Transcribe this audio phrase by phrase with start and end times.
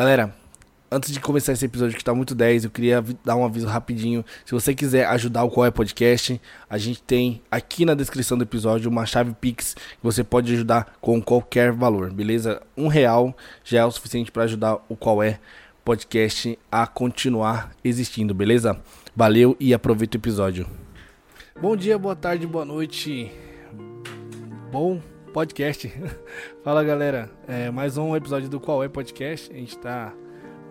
[0.00, 0.34] Galera,
[0.90, 4.24] antes de começar esse episódio que tá muito 10, eu queria dar um aviso rapidinho.
[4.46, 8.44] Se você quiser ajudar o Qual é Podcast, a gente tem aqui na descrição do
[8.44, 12.62] episódio uma chave Pix que você pode ajudar com qualquer valor, beleza?
[12.74, 15.38] Um real já é o suficiente para ajudar o Qual é
[15.84, 18.80] Podcast a continuar existindo, beleza?
[19.14, 20.66] Valeu e aproveita o episódio.
[21.60, 23.30] Bom dia, boa tarde, boa noite.
[24.72, 24.98] Bom
[25.32, 25.92] podcast.
[26.62, 29.50] Fala galera, é mais um episódio do Qual é Podcast.
[29.52, 30.12] A gente tá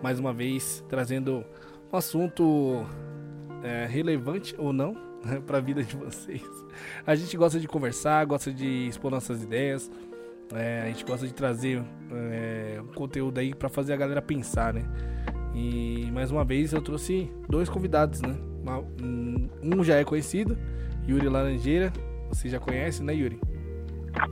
[0.02, 1.44] mais uma vez trazendo
[1.92, 2.84] um assunto
[3.62, 4.94] é, relevante ou não
[5.46, 6.42] para a vida de vocês.
[7.06, 9.90] A gente gosta de conversar, gosta de expor nossas ideias,
[10.54, 14.74] é, a gente gosta de trazer é, um conteúdo aí para fazer a galera pensar,
[14.74, 14.84] né?
[15.54, 18.36] E mais uma vez eu trouxe dois convidados, né?
[19.62, 20.56] Um já é conhecido,
[21.08, 21.92] Yuri Laranjeira,
[22.28, 23.40] você já conhece, né, Yuri?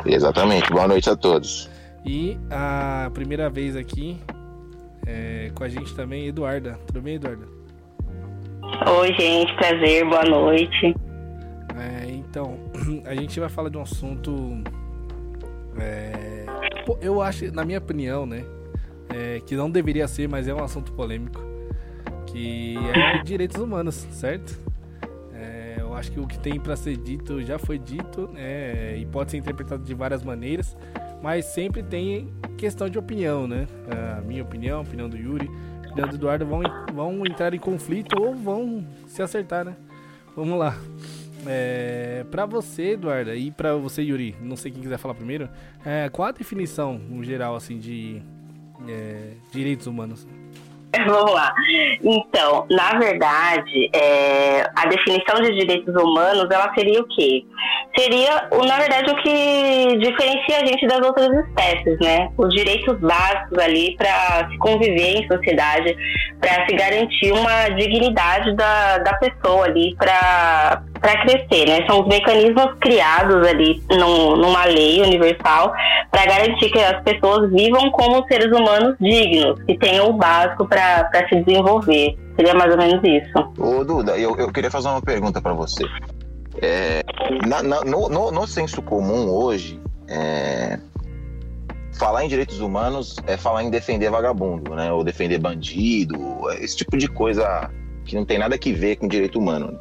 [0.04, 0.70] Exatamente.
[0.70, 1.68] Boa noite a todos.
[2.04, 4.18] E a primeira vez aqui
[5.08, 6.78] é, com a gente também, Eduarda.
[6.86, 7.46] Tudo bem, Eduarda?
[9.00, 10.94] Oi, gente, prazer, boa noite.
[11.74, 12.58] É, então,
[13.06, 14.62] a gente vai falar de um assunto.
[15.78, 16.44] É,
[17.00, 18.44] eu acho, na minha opinião, né?
[19.08, 21.40] É, que não deveria ser, mas é um assunto polêmico.
[22.26, 24.58] Que é direitos humanos, certo?
[25.98, 28.96] Acho que o que tem para ser dito já foi dito, né?
[28.96, 30.76] E pode ser interpretado de várias maneiras
[31.22, 33.66] mas sempre tem questão de opinião, né?
[34.16, 37.58] A minha opinião, a opinião do Yuri, a opinião do Eduardo vão, vão entrar em
[37.58, 39.76] conflito ou vão se acertar, né?
[40.36, 40.78] Vamos lá.
[41.46, 45.48] É, para você, Eduardo, e para você, Yuri, não sei quem quiser falar primeiro,
[45.84, 48.20] é, qual a definição, no geral, assim, de
[48.88, 50.26] é, direitos humanos?
[51.06, 51.52] Vamos lá.
[52.02, 57.44] Então, na verdade, é, a definição de direitos humanos, ela seria o quê?
[57.96, 62.30] Seria, na verdade, o que diferencia a gente das outras espécies, né?
[62.38, 65.96] Os direitos básicos ali para se conviver em sociedade,
[66.40, 71.86] para se garantir uma dignidade da, da pessoa ali para para crescer, né?
[71.86, 75.72] São os mecanismos criados ali num, numa lei universal
[76.10, 81.10] para garantir que as pessoas vivam como seres humanos dignos, que tenham o básico para
[81.28, 82.16] se desenvolver.
[82.36, 83.52] Seria mais ou menos isso.
[83.58, 85.84] Ô, Duda, eu, eu queria fazer uma pergunta para você.
[86.60, 87.02] É,
[87.46, 90.78] na, na, no, no, no, senso comum hoje, é,
[91.98, 94.92] falar em direitos humanos é falar em defender vagabundo, né?
[94.92, 96.16] Ou defender bandido,
[96.60, 97.70] esse tipo de coisa
[98.04, 99.78] que não tem nada a ver com direito humano.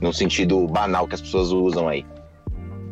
[0.00, 2.04] No sentido banal que as pessoas usam aí.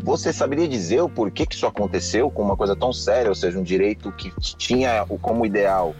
[0.03, 3.59] Você saberia dizer o porquê que isso aconteceu com uma coisa tão séria, ou seja,
[3.59, 5.95] um direito que tinha como ideal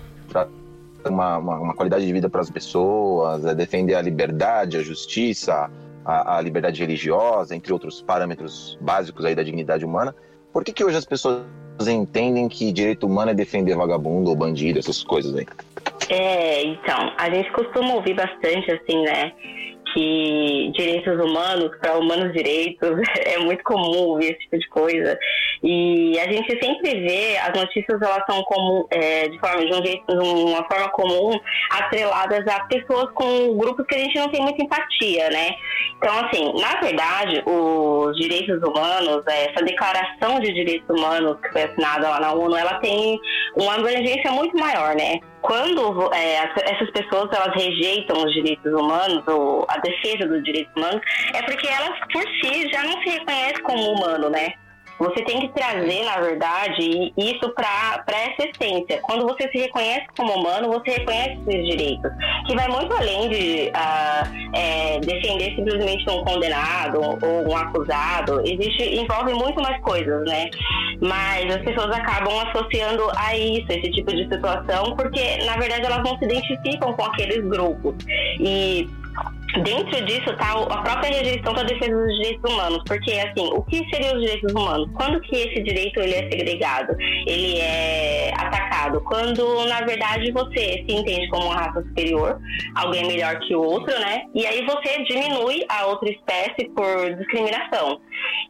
[1.09, 5.71] uma, uma, uma, qualidade de vida para as pessoas, é defender a liberdade, a justiça,
[6.05, 10.15] a, a, liberdade religiosa, entre outros parâmetros básicos aí da dignidade humana.
[10.53, 11.45] Por que, que hoje as pessoas
[11.87, 15.47] entendem que direito humano é defender vagabundo ou bandido, essas coisas aí?
[16.09, 19.33] É, então, a gente costuma ouvir bastante assim, né?
[19.93, 22.91] Que direitos humanos para humanos direitos
[23.25, 25.19] é muito comum ouvir esse tipo de coisa
[25.63, 29.85] e a gente sempre vê as notícias elas são comum é, de forma de, um
[29.85, 31.39] jeito, de uma forma comum
[31.71, 35.51] atreladas a pessoas com grupos que a gente não tem muita empatia, né?
[35.97, 42.09] Então assim, na verdade, os direitos humanos, essa declaração de direitos humanos que foi assinada
[42.09, 43.19] lá na ONU, ela tem
[43.57, 45.21] uma abrangência muito maior, né?
[45.43, 51.01] Quando é, essas pessoas elas rejeitam os direitos humanos ou a defesa dos direitos humanos
[51.35, 54.55] é porque elas por si já não se reconhecem como humano, né?
[55.03, 59.01] Você tem que trazer, na verdade, isso para essa essência.
[59.03, 62.13] Quando você se reconhece como humano, você reconhece seus direitos,
[62.47, 68.43] que vai muito além de uh, é, defender simplesmente um condenado ou um acusado.
[68.45, 70.49] Existe, envolve muito mais coisas, né?
[71.03, 75.99] Mas as pessoas acabam associando a isso, esse tipo de situação, porque na verdade elas
[76.05, 77.97] não se identificam com aqueles grupos.
[78.39, 78.89] E
[79.61, 83.87] Dentro disso está a própria rejeição da defesa dos direitos humanos, porque assim, o que
[83.91, 84.89] seriam os direitos humanos?
[84.95, 86.97] Quando que esse direito ele é segregado,
[87.27, 89.03] ele é atacado?
[89.03, 92.41] Quando na verdade você se entende como uma raça superior,
[92.77, 94.23] alguém melhor que o outro, né?
[94.35, 98.01] E aí você diminui a outra espécie por discriminação.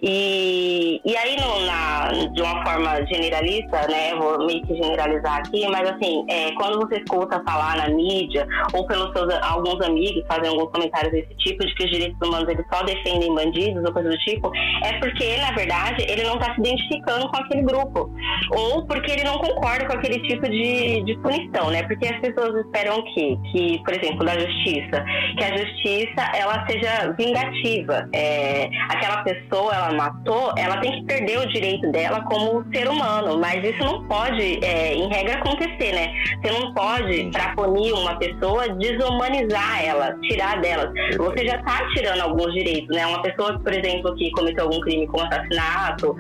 [0.00, 4.14] E, e aí no, na, de uma forma generalista, né?
[4.14, 8.86] Vou meio que generalizar aqui, mas assim, é, quando você escuta falar na mídia ou
[8.86, 12.48] pelos seus alguns amigos fazem alguns comentários comentários desse tipo, de que os direitos humanos
[12.48, 14.52] eles só defendem bandidos ou coisa do tipo,
[14.84, 18.10] é porque, na verdade, ele não está se identificando com aquele grupo.
[18.50, 21.82] Ou porque ele não concorda com aquele tipo de, de punição, né?
[21.84, 23.36] Porque as pessoas esperam o quê?
[23.50, 25.04] Que, por exemplo, da justiça,
[25.36, 28.08] que a justiça ela seja vingativa.
[28.14, 33.38] É, aquela pessoa, ela matou, ela tem que perder o direito dela como ser humano,
[33.38, 36.12] mas isso não pode, é, em regra, acontecer, né?
[36.42, 40.81] Você não pode, para punir uma pessoa, desumanizar ela, tirar dela.
[41.16, 43.06] Você já está tirando alguns direitos, né?
[43.06, 46.16] Uma pessoa, por exemplo, que cometeu algum crime como assassinato,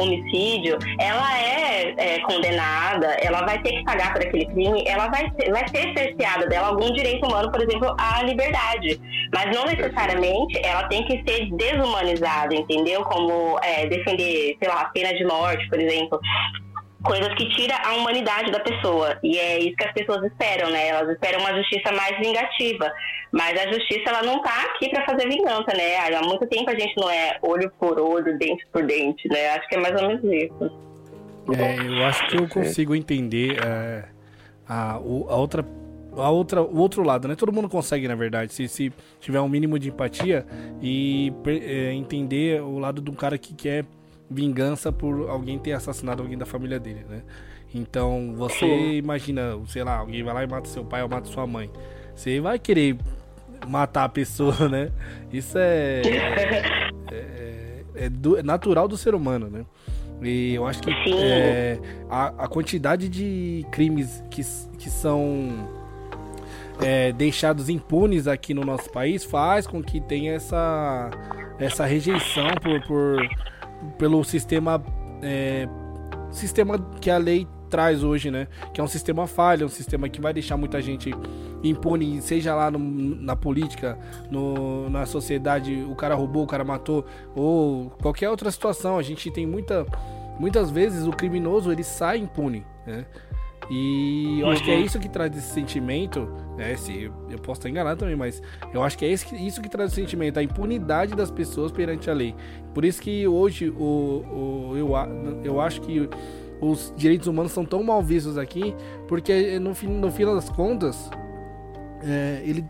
[0.00, 5.30] homicídio, ela é, é, condenada, ela vai ter que pagar por aquele crime, ela vai,
[5.36, 9.00] ser, vai ser cerceada dela algum direito humano, por exemplo, à liberdade.
[9.34, 13.02] Mas não necessariamente ela tem que ser desumanizada, entendeu?
[13.04, 16.20] Como é, defender, sei lá, pena de morte, por exemplo
[17.02, 19.18] coisas que tira a humanidade da pessoa.
[19.22, 20.88] E é isso que as pessoas esperam, né?
[20.88, 22.92] Elas esperam uma justiça mais vingativa.
[23.30, 25.96] Mas a justiça, ela não tá aqui para fazer vingança, né?
[26.14, 29.50] Há muito tempo a gente não é olho por olho, dente por dente, né?
[29.50, 30.92] Acho que é mais ou menos isso.
[31.58, 34.04] É, eu acho que eu consigo entender é,
[34.68, 35.64] a, a outra
[36.16, 37.34] a outra, o outro lado, né?
[37.34, 40.46] Todo mundo consegue, na verdade, se, se tiver um mínimo de empatia
[40.80, 43.86] e é, entender o lado de um cara que quer
[44.32, 47.22] vingança por alguém ter assassinado alguém da família dele, né?
[47.74, 51.46] Então, você imagina, sei lá, alguém vai lá e mata seu pai ou mata sua
[51.46, 51.70] mãe.
[52.14, 52.98] Você vai querer
[53.66, 54.90] matar a pessoa, né?
[55.32, 56.02] Isso é,
[57.10, 59.64] é, é, do, é natural do ser humano, né?
[60.22, 64.42] E eu acho que é, a, a, quantidade de crimes que,
[64.78, 65.68] que são
[66.80, 71.10] é, deixados impunes aqui no nosso país faz com que tenha essa,
[71.58, 73.28] essa rejeição por, por
[73.98, 74.82] pelo sistema
[75.22, 75.68] é,
[76.30, 78.48] sistema que a lei traz hoje, né?
[78.74, 81.10] Que é um sistema falho, um sistema que vai deixar muita gente
[81.64, 83.98] impune, seja lá no, na política,
[84.30, 88.98] no, na sociedade, o cara roubou, o cara matou, ou qualquer outra situação.
[88.98, 89.86] A gente tem muita,
[90.38, 93.06] muitas vezes o criminoso ele sai impune, né?
[93.70, 94.52] E eu uhum.
[94.52, 94.84] acho que é uhum.
[94.84, 96.76] isso que traz esse sentimento, né?
[96.76, 98.42] Se eu posso estar enganado também, mas
[98.72, 102.14] eu acho que é isso que traz o sentimento, a impunidade das pessoas perante a
[102.14, 102.34] lei.
[102.74, 104.92] Por isso que hoje o, o, eu,
[105.44, 106.08] eu acho que
[106.60, 108.74] os direitos humanos são tão mal vistos aqui,
[109.08, 111.10] porque no, fim, no final das contas,
[112.04, 112.64] é, ele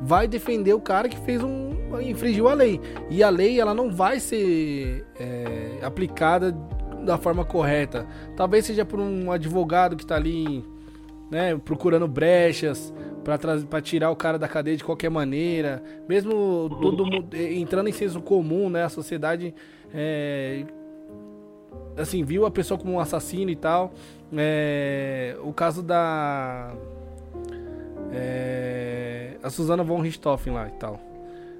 [0.00, 2.00] vai defender o cara que fez um.
[2.00, 2.80] infringiu a lei.
[3.08, 6.52] E a lei ela não vai ser é, aplicada
[7.04, 8.06] da forma correta.
[8.36, 10.64] Talvez seja por um advogado que está ali,
[11.30, 12.92] né, procurando brechas
[13.68, 18.20] para tirar o cara da cadeia de qualquer maneira, mesmo todo mundo entrando em senso
[18.20, 19.52] comum, né, a sociedade
[19.92, 20.64] é,
[21.96, 23.92] assim viu a pessoa como um assassino e tal.
[24.36, 26.72] É, o caso da
[28.12, 31.00] é, a Susana von Richthofen lá e tal.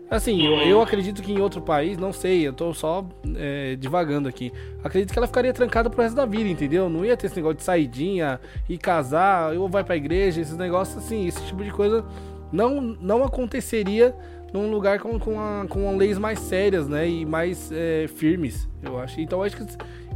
[0.09, 3.05] Assim, eu, eu, acredito que em outro país, não sei, eu tô só
[3.37, 4.53] é, divagando aqui.
[4.85, 6.89] Acredito que ela ficaria trancada pro resto da vida, entendeu?
[6.89, 10.99] Não ia ter esse negócio de saidinha e casar, ou vai pra igreja, esses negócios
[10.99, 12.05] assim, esse tipo de coisa
[12.53, 14.15] não, não aconteceria
[14.53, 17.09] num lugar com, com, a, com leis mais sérias, né?
[17.09, 19.21] E mais é, firmes, eu acho.
[19.21, 19.67] Então eu acho que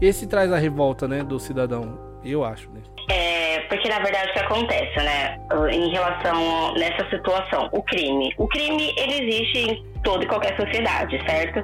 [0.00, 2.80] esse traz a revolta, né, do cidadão, eu acho, né?
[3.10, 5.36] É, porque na verdade o que acontece, né,
[5.72, 8.32] em relação nessa situação, o crime.
[8.38, 11.62] O crime ele existe toda e qualquer sociedade, certo?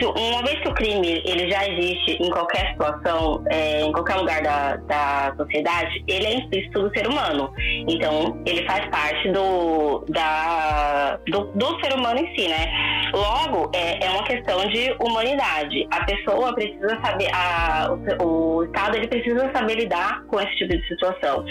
[0.00, 4.42] Uma vez que o crime ele já existe em qualquer situação, é, em qualquer lugar
[4.42, 7.52] da, da sociedade, ele é implícito do ser humano.
[7.86, 12.72] Então, ele faz parte do, da, do, do ser humano em si, né?
[13.12, 15.86] Logo, é, é uma questão de humanidade.
[15.90, 20.72] A pessoa precisa saber, a, o, o Estado ele precisa saber lidar com esse tipo
[20.74, 21.44] de situação.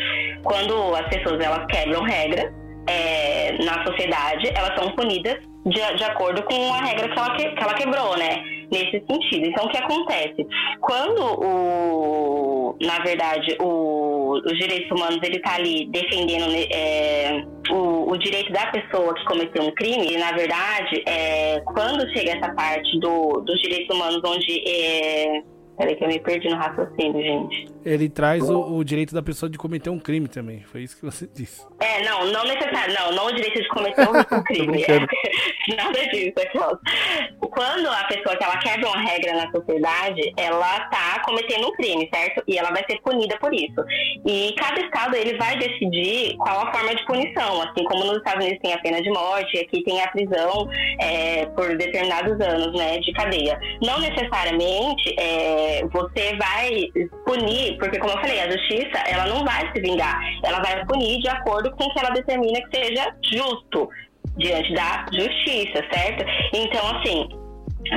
[0.44, 2.52] Quando as pessoas elas quebram regra
[2.88, 7.50] é, na sociedade, elas são punidas de, de acordo com a regra que ela, que,
[7.52, 8.44] que ela quebrou, né?
[8.72, 9.48] Nesse sentido.
[9.48, 10.48] Então, o que acontece?
[10.80, 18.12] Quando o, na verdade, o, os direitos humanos ele está ali defendendo né, é, o,
[18.12, 22.98] o, direito da pessoa que cometeu um crime, na verdade, é, quando chega essa parte
[23.00, 25.44] do, dos direitos humanos onde é,
[25.82, 27.66] Peraí que eu me perdi no raciocínio, gente.
[27.84, 30.62] Ele traz o, o, direito da pessoa de cometer um crime também.
[30.62, 31.66] Foi isso que você disse.
[31.80, 32.94] É, não, não necessário.
[32.94, 34.84] Não, não o direito de cometer um crime.
[34.84, 35.00] é,
[35.76, 36.52] nada disso, é.
[37.40, 42.08] Quando a pessoa que ela quebra uma regra na sociedade, ela tá cometendo um crime,
[42.14, 42.44] certo?
[42.48, 43.84] E ela vai ser punida por isso.
[44.24, 47.60] E cada estado ele vai decidir qual a forma de punição.
[47.64, 50.70] Assim como nos Estados Unidos tem a pena de morte, aqui tem a prisão
[51.00, 53.60] é, por determinados anos, né, de cadeia.
[53.82, 56.88] Não necessariamente é, você vai
[57.26, 61.20] punir, porque como eu falei, a justiça ela não vai se vingar, ela vai punir
[61.20, 63.90] de acordo com o que ela determina que seja justo.
[64.38, 66.24] diante da justiça, certo?
[66.54, 67.28] Então, assim,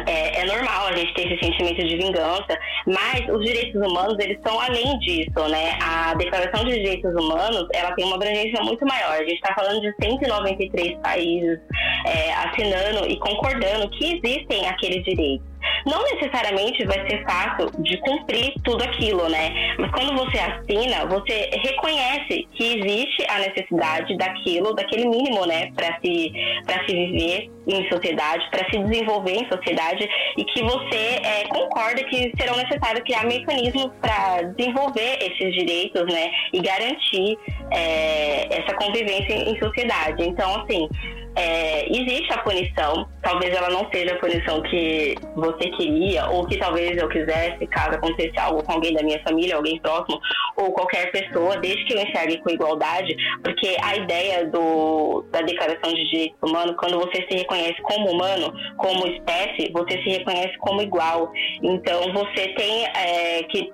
[0.07, 4.37] é, é, normal a gente ter esse sentimento de vingança, mas os direitos humanos eles
[4.39, 5.79] estão além disso, né?
[5.81, 9.13] A Declaração de Direitos Humanos ela tem uma abrangência muito maior.
[9.13, 11.61] A gente está falando de 193 países
[12.07, 15.54] é, assinando e concordando que existem aqueles direitos
[15.87, 19.75] não necessariamente vai ser fácil de cumprir tudo aquilo, né?
[19.79, 25.99] Mas quando você assina, você reconhece que existe a necessidade daquilo, daquele mínimo, né, para
[26.01, 26.33] se
[26.65, 32.05] para se viver em sociedade, para se desenvolver em sociedade e que você é, concorda
[32.05, 37.39] que serão necessários criar mecanismos para desenvolver esses direitos, né, e garantir
[37.71, 40.23] é, essa convivência em sociedade.
[40.23, 40.89] Então, assim,
[41.37, 46.57] é, existe a punição, talvez ela não seja a punição que você queria, ou que
[46.59, 50.21] talvez eu quisesse, caso acontecesse algo com alguém da minha família, alguém próximo,
[50.57, 55.93] ou qualquer pessoa, desde que eu enxergue com igualdade, porque a ideia do, da Declaração
[55.93, 60.83] de Direitos Humanos, quando você se reconhece como humano, como espécie, você se reconhece como
[60.83, 61.33] igual.
[61.63, 63.73] Então você tem é, que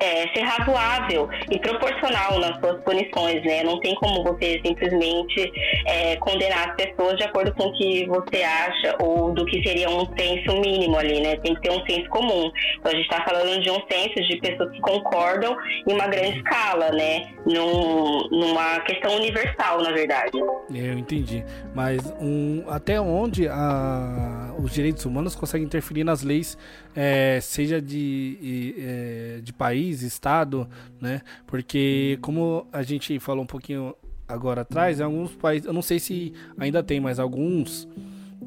[0.00, 3.62] é, ser razoável e proporcional nas suas punições, né?
[3.62, 5.52] Não tem como você simplesmente
[5.86, 9.88] é, condenar as pessoas de acordo com o que você acha ou do que seria
[9.88, 11.36] um senso mínimo ali, né?
[11.36, 12.50] Tem que ter um senso comum.
[12.78, 16.38] Então a gente está falando de um senso de pessoas que concordam em uma grande
[16.38, 17.32] escala, né?
[17.46, 20.38] Num, numa questão universal, na verdade.
[20.38, 21.44] Eu entendi.
[21.74, 26.56] Mas um, até onde a, os direitos humanos conseguem interferir nas leis,
[26.94, 30.68] é, seja de, é, de país estado,
[31.00, 31.22] né?
[31.46, 33.94] Porque como a gente falou um pouquinho
[34.28, 37.88] agora atrás, em alguns países, eu não sei se ainda tem, mas alguns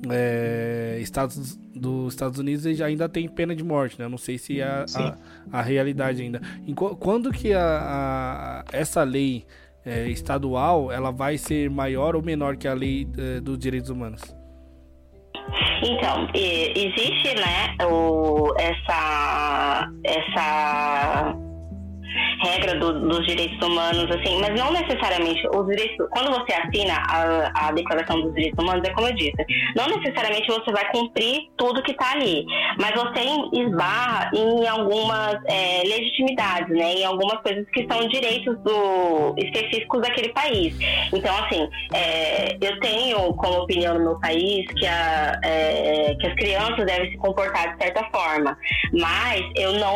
[0.10, 4.06] é, estados dos Estados Unidos ainda tem pena de morte, né?
[4.06, 6.42] Eu não sei se é a, a, a realidade ainda.
[7.00, 9.46] Quando que a, a essa lei
[9.86, 14.35] é, estadual ela vai ser maior ou menor que a lei é, dos direitos humanos?
[15.84, 21.45] Então, existe, né, o, essa, essa
[22.44, 26.08] regra do, dos direitos humanos, assim, mas não necessariamente os direitos.
[26.12, 30.48] Quando você assina a, a Declaração dos Direitos Humanos, é como eu disse, não necessariamente
[30.48, 32.46] você vai cumprir tudo que está ali,
[32.80, 33.22] mas você
[33.54, 40.30] esbarra em algumas é, legitimidades, né, em algumas coisas que são direitos do, específicos daquele
[40.30, 40.76] país.
[41.14, 46.34] Então, assim, é, eu tenho como opinião no meu país que, a, é, que as
[46.36, 48.58] crianças devem se comportar de certa forma,
[48.94, 49.96] mas eu não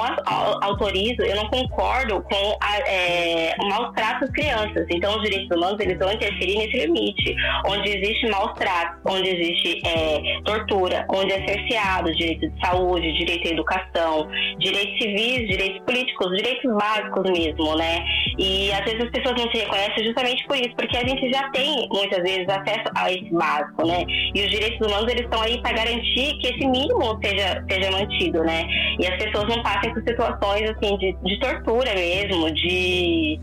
[0.62, 4.86] autorizo, eu não concordo com a, é, maus trato às crianças.
[4.89, 7.36] Então, os direitos humanos eles vão interferir nesse limite,
[7.67, 13.48] onde existe maus tratos, onde existe é, tortura, onde é cerceado direito de saúde, direito
[13.48, 14.27] à educação,
[14.60, 18.03] direitos civis, direitos políticos, direitos básicos mesmo, né?
[18.38, 21.50] E às vezes as pessoas não se reconhecem justamente por isso, porque a gente já
[21.50, 24.03] tem muitas vezes acesso a esse básico, né?
[24.34, 28.43] E os direitos humanos eles estão aí para garantir que esse mínimo seja, seja mantido,
[28.43, 28.65] né?
[29.00, 33.39] E as pessoas não passem por situações assim de, de tortura mesmo, de,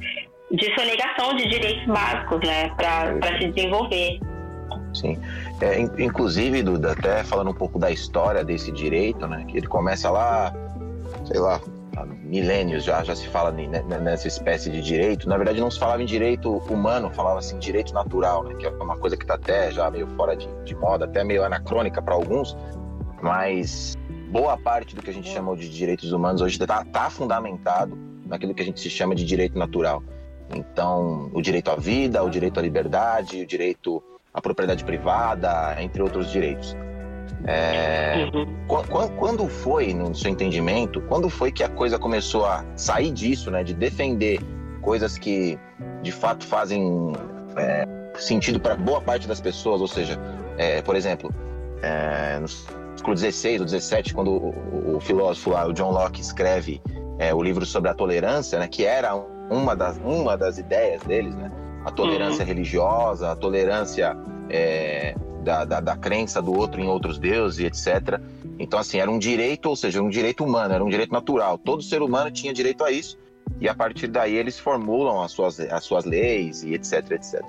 [0.50, 4.21] de sonegação de direitos básicos, né, para se desenvolver.
[4.95, 5.18] Sim.
[5.61, 10.11] É, inclusive, Duda, até falando um pouco da história desse direito, né, que ele começa
[10.11, 10.52] lá,
[11.25, 11.61] sei lá,
[11.97, 15.28] há milênios já, já se fala nessa espécie de direito.
[15.28, 18.71] Na verdade, não se falava em direito humano, falava assim direito natural, né, que é
[18.71, 22.14] uma coisa que está até já meio fora de, de moda, até meio anacrônica para
[22.14, 22.56] alguns,
[23.23, 23.95] mas
[24.30, 28.54] boa parte do que a gente chamou de direitos humanos hoje está tá fundamentado naquilo
[28.54, 30.02] que a gente se chama de direito natural.
[30.54, 34.02] Então, o direito à vida, o direito à liberdade, o direito
[34.33, 36.76] à propriedade privada, entre outros direitos.
[37.45, 38.47] É, uhum.
[39.16, 43.62] quando foi, no seu entendimento, quando foi que a coisa começou a sair disso, né,
[43.62, 44.40] de defender
[44.80, 45.59] coisas que
[46.02, 47.12] de fato fazem
[47.56, 50.18] é, sentido para boa parte das pessoas, ou seja,
[50.56, 51.33] é, por exemplo,
[51.83, 56.80] é, no século XVI ou XVII, quando o, o, filósofo lá, o John Locke escreve
[57.19, 59.15] é, o livro sobre a tolerância, né, que era
[59.51, 61.51] uma das, uma das ideias deles, né,
[61.85, 62.49] a tolerância uhum.
[62.49, 64.17] religiosa, a tolerância
[64.51, 68.21] é, da, da, da, crença do outro em outros deuses, etc.
[68.59, 71.57] Então, assim, era um direito, ou seja, um direito humano, era um direito natural.
[71.57, 73.17] Todo ser humano tinha direito a isso,
[73.61, 77.43] e a partir daí eles formulam as suas, as suas leis e etc, etc.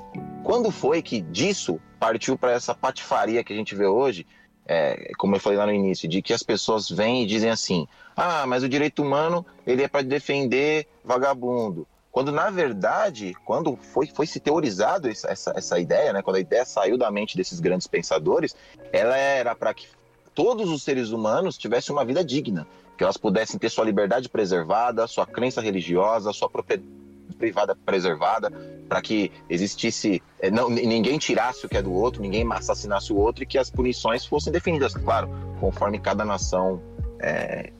[0.43, 4.25] Quando foi que disso partiu para essa patifaria que a gente vê hoje,
[4.67, 7.87] é, como eu falei lá no início, de que as pessoas vêm e dizem assim:
[8.15, 11.87] ah, mas o direito humano ele é para defender vagabundo.
[12.11, 16.39] Quando na verdade, quando foi, foi se teorizado essa, essa, essa ideia, né, quando a
[16.39, 18.55] ideia saiu da mente desses grandes pensadores,
[18.91, 19.87] ela era para que
[20.33, 25.07] todos os seres humanos tivessem uma vida digna, que elas pudessem ter sua liberdade preservada,
[25.07, 26.89] sua crença religiosa, sua propriedade
[27.37, 28.51] privada preservada,
[28.87, 33.17] para que existisse é, não, ninguém tirasse o que é do outro, ninguém assassinasse o
[33.17, 35.29] outro e que as punições fossem definidas, claro,
[35.59, 36.81] conforme cada nação
[37.19, 37.71] é,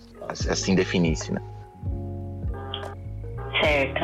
[0.49, 1.41] assim definisse, né?
[3.61, 4.03] Certo.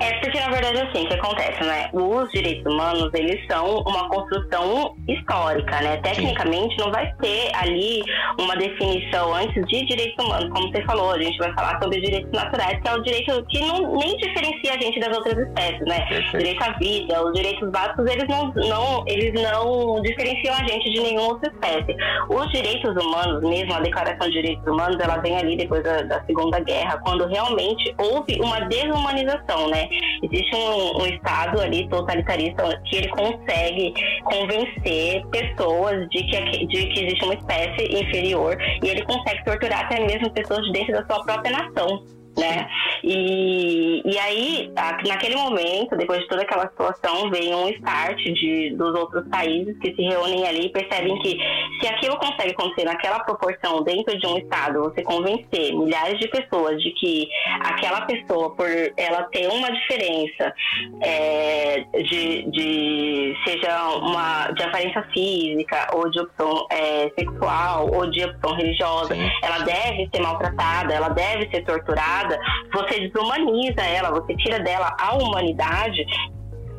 [0.00, 1.88] É porque, na verdade, assim, o que acontece, né?
[1.92, 5.96] Os direitos humanos, eles são uma construção histórica, né?
[5.98, 8.02] Tecnicamente, não vai ter ali
[8.38, 11.12] uma definição antes de direitos humanos, como você falou.
[11.12, 14.74] A gente vai falar sobre direitos naturais, que é o direito que não, nem diferencia
[14.74, 16.00] a gente das outras espécies, né?
[16.06, 16.38] Perfeito.
[16.38, 21.00] Direito à vida, os direitos básicos, eles não, não, eles não diferenciam a gente de
[21.00, 21.96] nenhuma outra espécie.
[22.28, 26.24] Os direitos humanos, mesmo a Declaração de Direitos Humanos, ela vem ali depois da, da
[26.24, 28.60] Segunda Guerra, quando realmente houve uma
[28.92, 29.88] desumanização, né?
[30.22, 33.94] Existe um, um Estado ali totalitarista que ele consegue
[34.24, 40.00] convencer pessoas de que, de que existe uma espécie inferior e ele consegue torturar até
[40.00, 42.68] mesmo pessoas de dentro da sua própria nação né?
[43.04, 44.72] E, e aí,
[45.06, 49.94] naquele momento, depois de toda aquela situação, vem um start de, dos outros países que
[49.94, 51.38] se reúnem ali e percebem que
[51.80, 56.80] se aquilo consegue acontecer naquela proporção dentro de um estado, você convencer milhares de pessoas
[56.82, 57.28] de que
[57.60, 60.54] aquela pessoa, por ela ter uma diferença
[61.00, 68.24] é, de, de seja uma de aparência física ou de opção é, sexual ou de
[68.24, 69.30] opção religiosa, Sim.
[69.42, 72.21] ela deve ser maltratada, ela deve ser torturada
[72.72, 76.04] você desumaniza ela, você tira dela a humanidade.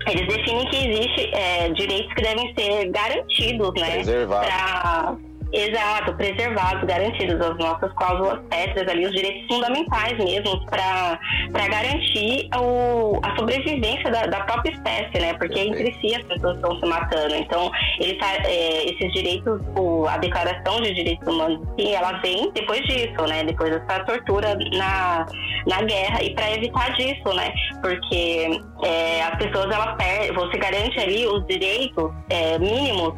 [0.07, 4.03] Eles definem que existe é, direitos que devem ser garantidos, né?
[4.27, 5.15] Pra,
[5.53, 11.19] Exato, preservados, garantidos as nossas cláusulas pétreas ali, os direitos fundamentais mesmo para
[11.51, 15.35] garantir o, a sobrevivência da, da, própria espécie, né?
[15.35, 17.35] Porque entre si as pessoas estão se matando.
[17.35, 22.51] Então, ele tá, é, esses direitos, o, a Declaração de Direitos Humanos, sim, ela vem
[22.51, 23.43] depois disso, né?
[23.43, 25.23] Depois dessa tortura na,
[25.67, 27.53] na guerra e para evitar disso, né?
[27.79, 33.13] Porque é, as pessoas, elas perdem, você garante ali os direitos é, mínimos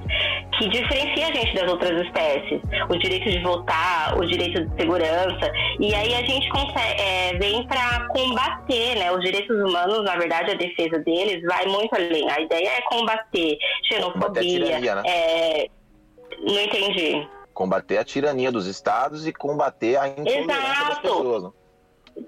[0.57, 2.24] que diferencia a gente das outras espécies.
[2.89, 5.51] O direito de votar, o direito de segurança.
[5.79, 9.11] E aí a gente consegue, é, vem para combater, né?
[9.11, 12.29] Os direitos humanos, na verdade, a defesa deles vai muito além.
[12.29, 14.41] A ideia é combater xenofobia.
[14.41, 15.03] Tirania, né?
[15.05, 15.67] é...
[16.41, 17.27] Não entendi.
[17.53, 21.43] Combater a tirania dos estados e combater a intolerância das pessoas.
[21.43, 21.49] Né?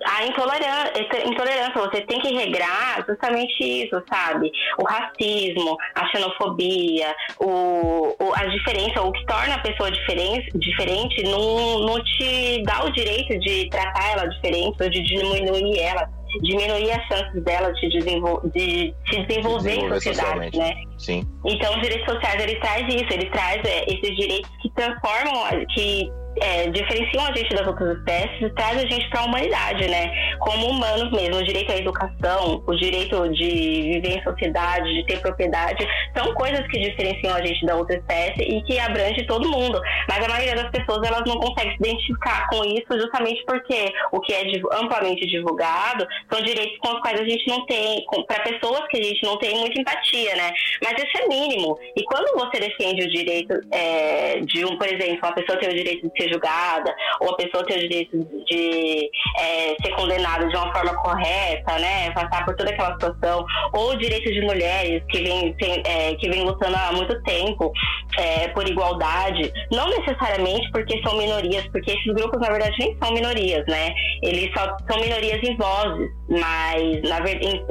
[0.05, 4.51] A intolerância, intolerância, você tem que regrar justamente isso, sabe?
[4.77, 11.23] O racismo, a xenofobia, o, o, a diferença, o que torna a pessoa diferente, diferente
[11.23, 16.09] não, não te dá o direito de tratar ela diferente ou de diminuir ela
[16.41, 20.73] diminuir as chances dela de, desenvol de se desenvolver, em sociedade, né?
[20.97, 21.23] Sim.
[21.45, 26.11] Então, os direitos sociais, ele traz isso, ele traz é, esses direitos que transformam, que
[26.41, 30.11] é, diferenciam a gente das outras espécies e traz a gente para a humanidade, né?
[30.39, 33.49] Como humanos mesmo, o direito à educação, o direito de
[33.93, 38.41] viver em sociedade, de ter propriedade, são coisas que diferenciam a gente da outra espécie
[38.41, 39.79] e que abrange todo mundo.
[40.07, 44.19] Mas a maioria das pessoas elas não consegue se identificar com isso justamente porque o
[44.19, 48.87] que é amplamente divulgado são direitos com os quais a gente não tem, para pessoas
[48.89, 50.51] que a gente não tem muita empatia, né?
[50.83, 51.77] Mas isso é mínimo.
[51.95, 55.75] E quando você defende o direito é, de um, por exemplo, uma pessoa ter o
[55.75, 60.55] direito de ser julgada, ou a pessoa ter o direito de é, ser condenada de
[60.55, 62.11] uma forma correta, né?
[62.11, 66.29] Passar por toda aquela situação, ou o direito de mulheres que vem, tem, é, que
[66.29, 67.71] vem lutando há muito tempo
[68.17, 73.13] é, por igualdade, não necessariamente porque são minorias, porque esses grupos, na verdade, nem são
[73.13, 73.93] minorias, né?
[74.23, 77.19] Eles só são minorias em vozes, mas na,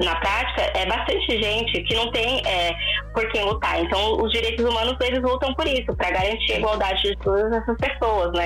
[0.05, 2.75] na prática é bastante gente que não tem é,
[3.13, 3.81] por quem lutar.
[3.81, 7.77] Então, os direitos humanos, eles lutam por isso, para garantir a igualdade de todas essas
[7.79, 8.46] pessoas, né?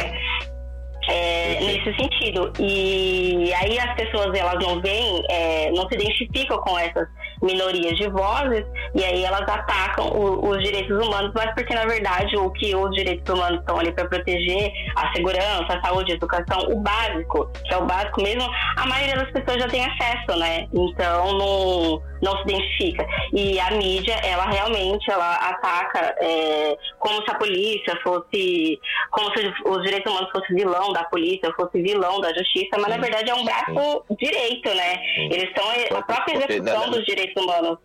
[1.09, 2.53] É, nesse sentido.
[2.59, 7.09] E aí as pessoas elas não veem, é, não se identificam com essas
[7.43, 12.37] minorias de vozes e aí elas atacam o, os direitos humanos, mas porque na verdade
[12.37, 16.59] o que os direitos humanos estão ali para proteger a segurança, a saúde, a educação,
[16.69, 20.67] o básico, que é o básico mesmo, a maioria das pessoas já tem acesso, né?
[20.73, 23.07] Então não, não se identifica.
[23.33, 28.79] E a mídia, ela realmente ela ataca é, como se a polícia fosse,
[29.11, 32.99] como se os direitos humanos fossem vilão da polícia, fosse vilão da justiça, mas na
[32.99, 35.01] verdade é um braço direito, né?
[35.17, 37.79] Eles são a própria execução dos direitos humanos.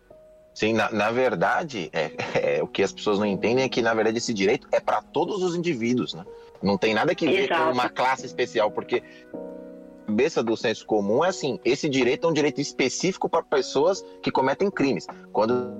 [0.56, 2.12] Sim, na, na verdade, é,
[2.56, 5.02] é, o que as pessoas não entendem é que, na verdade, esse direito é para
[5.02, 6.24] todos os indivíduos, né?
[6.62, 7.64] Não tem nada que ver Exato.
[7.64, 9.02] com uma classe especial, porque
[9.34, 14.02] a cabeça do senso comum é assim, esse direito é um direito específico para pessoas
[14.22, 15.06] que cometem crimes.
[15.30, 15.74] Quando,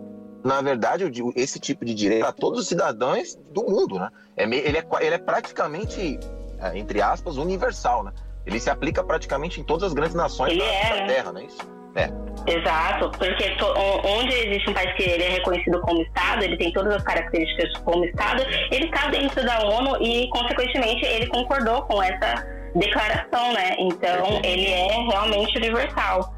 [0.45, 4.11] na verdade, esse tipo de direito é para todos os cidadãos do mundo, né?
[4.37, 6.21] É, ele, é, ele é praticamente,
[6.61, 8.13] é, entre aspas, universal, né?
[8.45, 11.07] Ele se aplica praticamente em todas as grandes nações da, é, da né?
[11.07, 11.77] Terra, não é isso?
[11.97, 12.27] É.
[12.49, 13.67] Exato, porque to,
[14.05, 17.77] onde existe um país que ele é reconhecido como Estado, ele tem todas as características
[17.79, 23.75] como Estado, ele está dentro da ONU e, consequentemente, ele concordou com essa declaração, né?
[23.81, 26.33] Então, ele é realmente universal.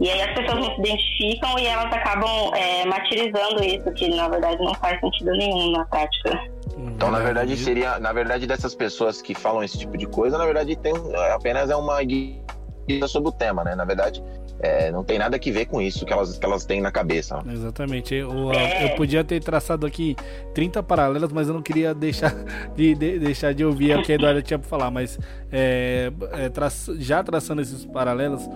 [0.00, 4.28] E aí as pessoas não se identificam e elas acabam é, martirizando isso, que na
[4.28, 6.40] verdade não faz sentido nenhum na prática.
[6.78, 10.46] Então, na verdade, seria, na verdade, dessas pessoas que falam esse tipo de coisa, na
[10.46, 10.94] verdade, tem
[11.34, 12.02] apenas é uma
[12.98, 13.74] guia sobre o tema, né?
[13.74, 14.22] Na verdade,
[14.62, 17.42] é, não tem nada que ver com isso que elas, que elas têm na cabeça.
[17.50, 18.14] Exatamente.
[18.14, 20.14] Eu, eu podia ter traçado aqui
[20.54, 22.34] 30 paralelas, mas eu não queria deixar
[22.76, 24.90] de, de deixar de ouvir o que a Eduardo tinha para falar.
[24.90, 25.18] Mas
[25.50, 28.46] é, é, tra já traçando esses paralelos,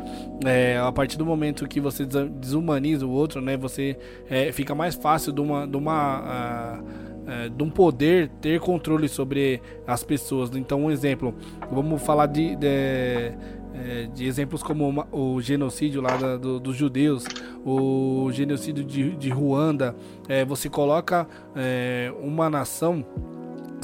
[0.44, 3.96] é, a partir do momento que você desumaniza o outro, né, você
[4.28, 5.66] é, fica mais fácil de uma.
[5.66, 7.14] De uma uh,
[7.48, 10.54] de um poder ter controle sobre as pessoas.
[10.54, 11.34] Então, um exemplo,
[11.70, 13.32] vamos falar de, de
[13.74, 17.24] é, de exemplos como o genocídio lá da, do, dos judeus,
[17.64, 19.94] o genocídio de, de Ruanda,
[20.28, 23.04] é, você coloca é, uma nação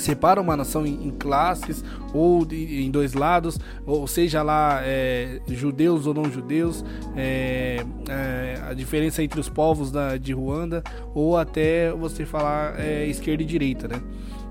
[0.00, 5.40] separa uma nação em, em, classes ou de, em dois lados, ou seja lá é,
[5.48, 10.82] judeus ou não judeus, é, é, a diferença entre os povos da, de Ruanda,
[11.14, 14.00] ou até você falar é, esquerda e direita, né?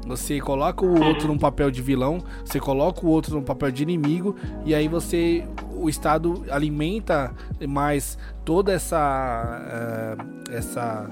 [0.08, 3.84] Você coloca o outro num papel de vilão, você coloca o outro num papel de
[3.84, 4.36] inimigo,
[4.66, 5.46] e aí você.
[5.82, 7.34] O Estado alimenta
[7.68, 10.18] mais toda essa.
[10.18, 11.10] Uh, essa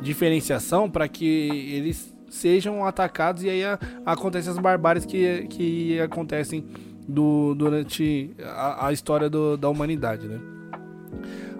[0.00, 6.66] diferenciação para que eles sejam atacados e aí a, acontecem as barbáries que, que acontecem
[7.06, 10.40] do, durante a, a história do, da humanidade, né?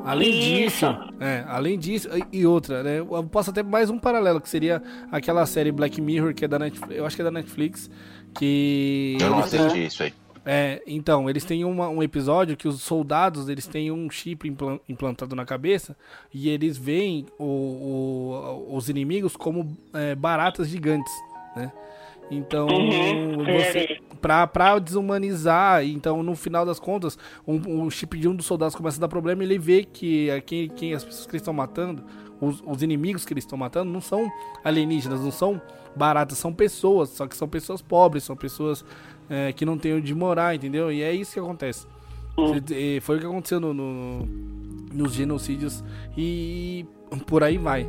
[0.05, 0.87] Além disso,
[1.21, 2.99] é, além disso, e outra, né?
[2.99, 6.59] Eu posso até mais um paralelo, que seria aquela série Black Mirror, que é da
[6.59, 7.91] Netflix, eu acho que é da Netflix,
[8.35, 9.17] que.
[9.21, 10.13] Eu não assisti isso aí.
[10.45, 14.53] É, então, eles têm uma, um episódio que os soldados eles têm um chip
[14.89, 15.97] implantado na cabeça
[16.35, 21.13] e eles veem o, o, os inimigos como é, baratas gigantes,
[21.55, 21.71] né?
[22.31, 28.27] Então, uhum, você, pra, pra desumanizar, então no final das contas, um, um chip de
[28.27, 31.27] um dos soldados começa a dar problema e ele vê que quem, quem as pessoas
[31.27, 32.03] que eles estão matando,
[32.41, 34.31] os, os inimigos que eles estão matando, não são
[34.65, 35.61] alienígenas, não são
[35.95, 38.85] baratas, são pessoas, só que são pessoas pobres, são pessoas
[39.29, 40.91] é, que não têm onde morar, entendeu?
[40.91, 41.87] E é isso que acontece.
[42.37, 42.55] Uhum.
[43.03, 44.27] Foi o que aconteceu no, no,
[44.93, 45.85] nos genocídios
[46.17, 46.87] e
[47.27, 47.89] por aí vai.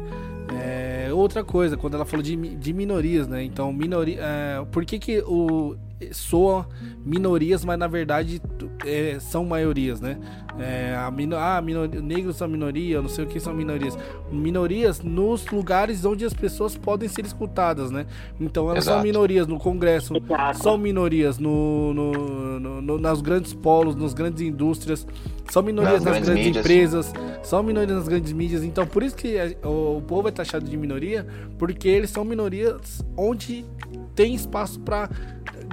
[0.61, 3.43] É, outra coisa, quando ela falou de, de minorias, né?
[3.43, 4.19] Então, minoria.
[4.21, 5.75] É, por que, que o,
[6.11, 6.67] soa
[7.05, 8.41] minorias, mas na verdade
[8.85, 10.17] é, são maiorias, né?
[10.59, 13.97] É, a mino, ah, minor, negros são minoria, não sei o que são minorias.
[14.31, 18.05] Minorias nos lugares onde as pessoas podem ser escutadas, né?
[18.39, 18.97] Então elas Exato.
[18.97, 20.59] são minorias no Congresso, Exato.
[20.59, 25.07] são minorias no, no, no, no, nas grandes polos, nas grandes indústrias,
[25.49, 28.63] são minorias nas, nas grandes, grandes empresas, são minorias nas grandes mídias.
[28.63, 31.25] Então por isso que a, o, povo é taxado de minoria,
[31.57, 33.65] porque eles são minorias onde
[34.15, 35.09] tem espaço para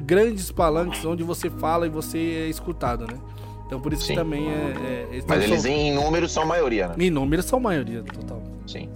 [0.05, 3.18] grandes palanques onde você fala e você é escutado, né?
[3.66, 4.14] Então por isso Sim.
[4.14, 5.09] que também é.
[5.12, 5.70] é Mas eles são...
[5.70, 6.94] em números são maioria, né?
[6.98, 8.42] Em números são maioria, total.
[8.66, 8.88] Sim.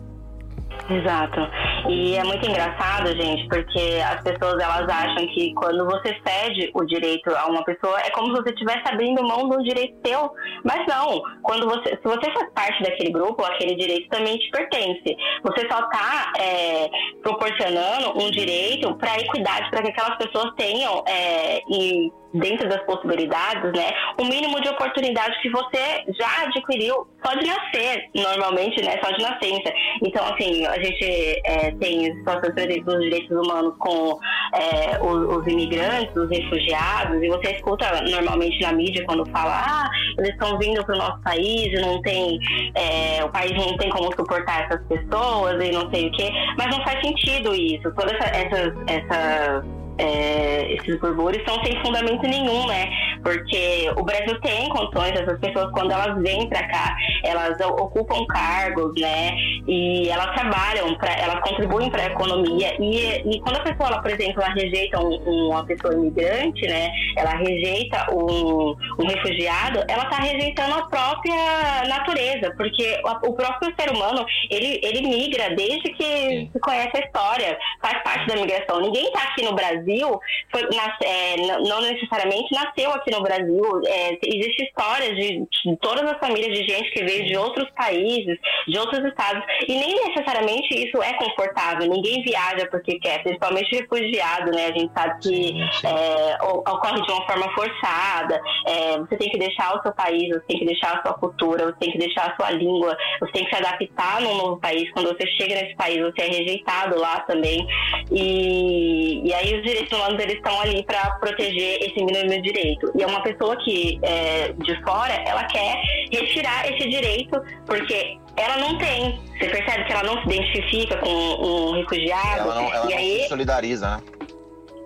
[0.88, 1.40] Exato.
[1.88, 6.84] E é muito engraçado, gente, porque as pessoas elas acham que quando você cede o
[6.84, 10.30] direito a uma pessoa é como se você estivesse abrindo mão de um direito seu.
[10.62, 11.22] Mas não.
[11.42, 15.16] Quando você, se você faz parte daquele grupo, aquele direito também te pertence.
[15.42, 16.90] Você só está é,
[17.22, 23.72] proporcionando um direito para equidade, para que aquelas pessoas tenham é, e dentro das possibilidades,
[23.72, 29.10] né, o mínimo de oportunidade que você já adquiriu só de nascer, normalmente, né, só
[29.12, 29.72] de nascença.
[30.02, 34.18] Então, assim, a gente é, tem situações, por exemplo, dos direitos humanos com
[34.52, 39.90] é, os, os, imigrantes, os refugiados, e você escuta normalmente na mídia quando fala, ah,
[40.18, 42.38] eles estão vindo para o nosso país e não tem,
[42.74, 46.66] é, o país não tem como suportar essas pessoas e não sei o quê, mas
[46.76, 47.92] não faz sentido isso.
[47.94, 52.90] Todas essas, essas é, esses burbúrios são sem fundamento nenhum, né?
[53.24, 58.92] Porque o Brasil tem condições, essas pessoas, quando elas vêm para cá, elas ocupam cargos,
[59.00, 59.34] né?
[59.66, 62.76] E elas trabalham, pra, elas contribuem para a economia.
[62.78, 66.90] E, e quando a pessoa, ela, por exemplo, ela rejeita um, uma pessoa imigrante, né?
[67.16, 73.90] Ela rejeita um, um refugiado, ela está rejeitando a própria natureza, porque o, próprio ser
[73.90, 78.80] humano, ele, ele migra desde que se conhece a história, faz parte da migração.
[78.80, 84.18] Ninguém está aqui no Brasil, foi, nas, é, não necessariamente nasceu aqui no Brasil, é,
[84.22, 88.78] existe histórias de, de, todas as famílias de gente que veio de outros países, de
[88.78, 91.88] outros estados, e nem necessariamente isso é confortável.
[91.88, 94.66] Ninguém viaja porque quer, principalmente refugiado, né?
[94.66, 98.40] A gente sabe que é, ocorre de uma forma forçada.
[98.66, 101.66] É, você tem que deixar o seu país, você tem que deixar a sua cultura,
[101.66, 104.90] você tem que deixar a sua língua, você tem que se adaptar num novo país.
[104.92, 107.66] Quando você chega nesse país, você é rejeitado lá também.
[108.10, 112.92] E, e aí os direitos humanos eles estão ali para proteger esse mínimo direito.
[112.94, 118.56] E é uma pessoa que é, de fora, ela quer retirar esse direito porque ela
[118.58, 119.20] não tem.
[119.38, 122.40] Você percebe que ela não se identifica com um refugiado.
[122.40, 124.02] Ela não, ela e não aí, se solidariza, né?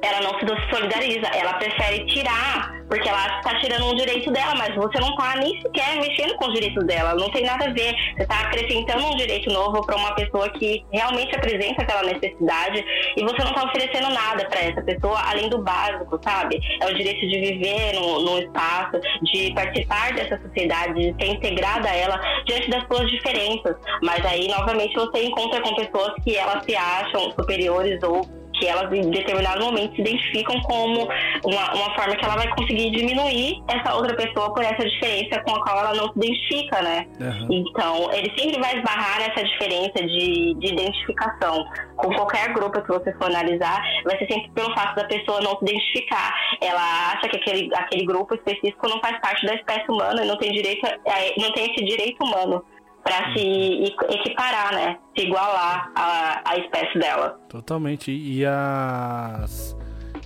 [0.02, 4.74] Ela não se solidariza, ela prefere tirar porque ela está tirando um direito dela, mas
[4.74, 7.94] você não está nem sequer mexendo com os direitos dela, não tem nada a ver.
[8.16, 12.84] Você está acrescentando um direito novo para uma pessoa que realmente apresenta aquela necessidade
[13.16, 16.58] e você não está oferecendo nada para essa pessoa além do básico, sabe?
[16.80, 21.88] É o direito de viver no, no espaço, de participar dessa sociedade, de ser integrada
[21.88, 23.76] a ela diante das suas diferenças.
[24.02, 28.26] Mas aí, novamente, você encontra com pessoas que elas se acham superiores ou
[28.58, 31.08] que elas em determinado momento se identificam como
[31.44, 35.56] uma, uma forma que ela vai conseguir diminuir essa outra pessoa por essa diferença com
[35.56, 37.06] a qual ela não se identifica, né?
[37.20, 37.48] Uhum.
[37.50, 41.64] Então, ele sempre vai esbarrar nessa diferença de, de identificação.
[41.96, 45.58] Com qualquer grupo que você for analisar, vai ser sempre pelo fato da pessoa não
[45.58, 46.32] se identificar.
[46.60, 50.36] Ela acha que aquele, aquele grupo específico não faz parte da espécie humana e não
[50.38, 52.64] tem direito, a, não tem esse direito humano
[53.08, 54.98] para se equiparar, né?
[55.16, 57.40] Se igualar à, à espécie dela.
[57.48, 58.12] Totalmente.
[58.12, 59.74] E as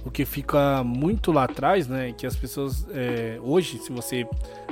[0.05, 2.13] o que fica muito lá atrás, né?
[2.13, 4.27] Que as pessoas é, hoje, se você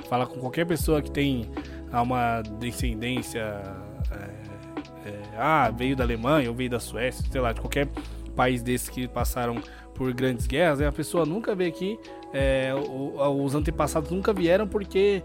[0.09, 1.49] fala com qualquer pessoa que tem
[1.93, 3.63] uma descendência,
[4.11, 7.87] é, é, ah, veio da Alemanha ou veio da Suécia, sei lá, de qualquer
[8.35, 9.63] país desses que passaram
[9.95, 10.87] por grandes guerras, né?
[10.89, 11.99] a pessoa nunca vê aqui,
[12.33, 15.23] é, os antepassados nunca vieram porque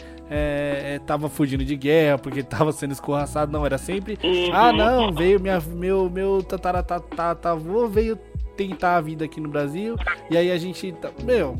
[0.96, 4.54] estava é, fugindo de guerra, porque estava sendo escorraçado, não, era sempre, uhum.
[4.54, 8.18] ah não, veio minha, meu, meu tataravô veio
[8.58, 9.96] tentar a vida aqui no Brasil,
[10.30, 11.56] e aí a gente, tá, meu,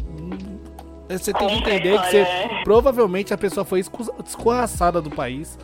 [1.10, 2.26] você tem que entender que você,
[2.64, 3.82] provavelmente a pessoa foi
[4.26, 5.60] escorraçada do país,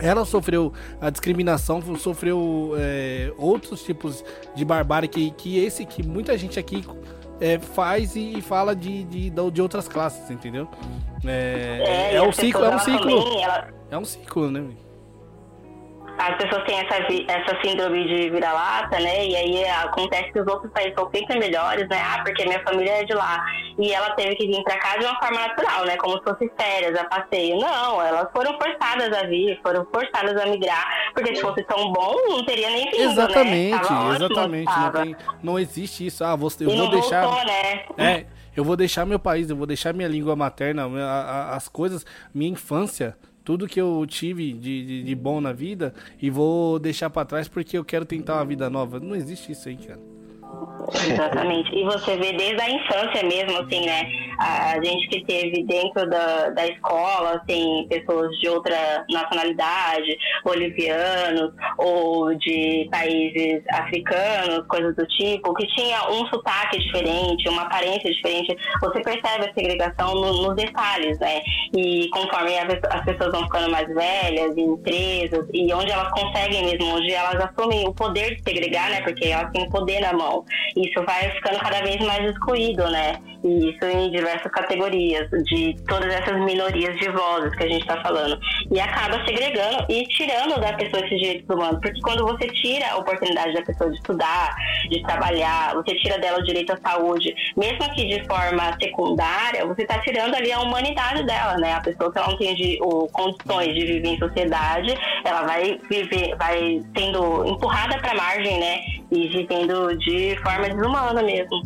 [0.00, 6.38] ela sofreu a discriminação, sofreu é, outros tipos de barbárie que, que esse que muita
[6.38, 6.84] gente aqui
[7.40, 10.68] é, faz e, fala de, de, de outras classes, entendeu?
[11.24, 13.24] É, é, é um ciclo, é um ciclo.
[13.24, 13.68] Também, ela...
[13.90, 14.64] É um ciclo, né?
[16.28, 19.26] As pessoas têm essa, essa síndrome de vira-lata, né?
[19.26, 22.00] E aí acontece que os outros países são sempre melhores, né?
[22.00, 23.42] Ah, porque minha família é de lá.
[23.78, 25.96] E ela teve que vir para cá de uma forma natural, né?
[25.96, 27.58] Como se fosse férias, a passeio.
[27.58, 32.14] Não, elas foram forçadas a vir, foram forçadas a migrar, porque se fosse tão bom,
[32.28, 34.16] não teria nem vindo, Exatamente, né?
[34.16, 34.78] exatamente.
[34.78, 36.22] Não, tem, não, existe isso.
[36.22, 37.24] Ah, você, eu e vou deixar.
[37.24, 37.84] Voltou, né?
[37.96, 40.86] É, eu vou deixar meu país, eu vou deixar minha língua materna,
[41.52, 43.16] as coisas, minha infância
[43.48, 47.48] tudo que eu tive de, de, de bom na vida e vou deixar para trás
[47.48, 49.00] porque eu quero tentar uma vida nova.
[49.00, 50.17] Não existe isso aí, cara.
[51.06, 51.74] Exatamente.
[51.74, 54.08] E você vê desde a infância mesmo, assim, né?
[54.38, 62.34] A gente que teve dentro da, da escola, assim, pessoas de outra nacionalidade, bolivianos ou
[62.36, 68.56] de países africanos, coisas do tipo, que tinha um sotaque diferente, uma aparência diferente.
[68.80, 71.40] Você percebe a segregação no, nos detalhes, né?
[71.76, 77.12] E conforme as pessoas vão ficando mais velhas, empresas, e onde elas conseguem mesmo, onde
[77.12, 79.00] elas assumem o poder de segregar, né?
[79.02, 80.37] Porque elas têm o poder na mão
[80.76, 83.14] isso vai ficando cada vez mais excluído, né?
[83.44, 88.00] E isso em diversas categorias, de todas essas minorias de vozes que a gente está
[88.02, 88.38] falando.
[88.70, 91.80] E acaba segregando e tirando da pessoa esses direitos humanos.
[91.80, 94.56] Porque quando você tira a oportunidade da pessoa de estudar,
[94.90, 99.82] de trabalhar, você tira dela o direito à saúde, mesmo que de forma secundária, você
[99.82, 101.74] está tirando ali a humanidade dela, né?
[101.74, 105.78] A pessoa que ela não tem de, o, condições de viver em sociedade, ela vai
[105.88, 108.80] viver, vai sendo empurrada para margem, né?
[109.10, 111.62] E vivendo de forma desumana mesmo.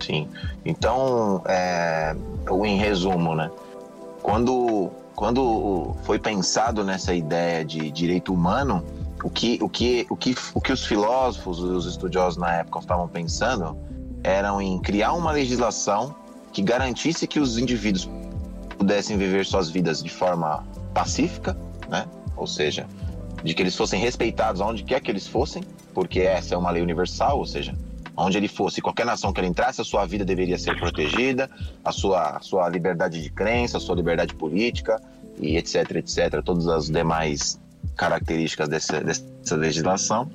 [0.00, 0.28] Sim.
[0.64, 2.14] Então, é,
[2.64, 3.50] em resumo, né?
[4.22, 8.84] Quando, quando foi pensado nessa ideia de direito humano,
[9.22, 13.08] o que, o que, o que, o que os filósofos, os estudiosos na época estavam
[13.08, 13.76] pensando
[14.22, 16.14] eram em criar uma legislação
[16.52, 18.08] que garantisse que os indivíduos
[18.76, 21.56] pudessem viver suas vidas de forma pacífica,
[21.88, 22.06] né?
[22.36, 22.86] Ou seja,
[23.42, 25.62] de que eles fossem respeitados aonde quer que eles fossem,
[25.98, 27.74] porque essa é uma lei universal, ou seja,
[28.16, 31.50] onde ele fosse, qualquer nação que ele entrasse, a sua vida deveria ser protegida,
[31.84, 35.02] a sua, a sua liberdade de crença, a sua liberdade política
[35.40, 37.60] e etc, etc, todas as demais
[37.96, 40.30] características dessa, dessa legislação.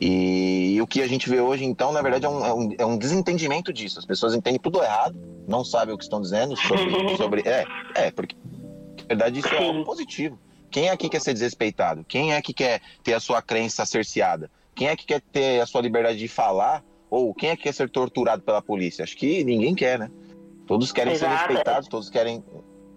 [0.00, 2.74] E, e, o que a gente vê hoje, então, na verdade, é um, é um,
[2.78, 3.98] é um desentendimento disso.
[3.98, 6.92] As pessoas entendem tudo errado, não sabem o que estão dizendo sobre.
[7.18, 7.64] sobre é,
[7.96, 8.36] é, porque
[9.00, 10.38] na verdade isso é algo positivo.
[10.70, 12.04] Quem é que quer ser desrespeitado?
[12.04, 14.48] Quem é que quer ter a sua crença cerceada?
[14.74, 16.84] Quem é que quer ter a sua liberdade de falar?
[17.10, 19.02] Ou quem é que quer ser torturado pela polícia?
[19.02, 20.10] Acho que ninguém quer, né?
[20.66, 21.30] Todos querem Exato.
[21.30, 22.42] ser respeitados, todos querem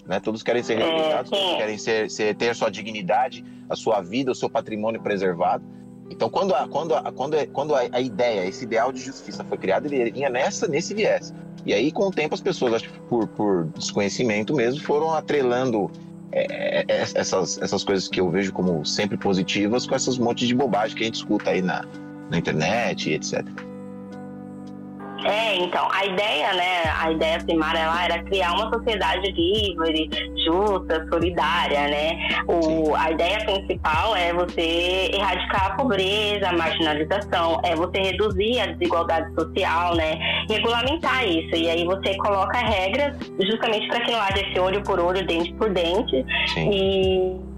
[0.06, 0.20] né?
[0.20, 3.76] Todos querem ser é, respeitados, é, todos querem ser, ser, ter a sua dignidade, a
[3.76, 5.66] sua vida, o seu patrimônio preservado.
[6.10, 9.58] Então, quando a, quando a, quando a, quando a ideia, esse ideal de justiça foi
[9.58, 11.34] criado, ele vinha nessa, nesse viés.
[11.66, 15.90] E aí, com o tempo, as pessoas, acho que por, por desconhecimento mesmo, foram atrelando
[16.32, 20.48] é, é, é, essas, essas coisas que eu vejo como sempre positivas com essas montes
[20.48, 21.86] de bobagem que a gente escuta aí na,
[22.30, 23.46] na internet etc.
[25.26, 30.10] É, então, a ideia, né, a ideia primária lá era criar uma sociedade livre,
[30.46, 32.28] justa, solidária, né?
[32.48, 38.68] O, a ideia principal é você erradicar a pobreza, a marginalização, é você reduzir a
[38.68, 40.16] desigualdade social, né?
[40.48, 41.56] Regulamentar isso.
[41.56, 45.52] E aí você coloca regras justamente para que não haja esse olho por olho, dente
[45.56, 46.24] por dente.
[46.54, 46.70] Sim.
[46.72, 47.56] E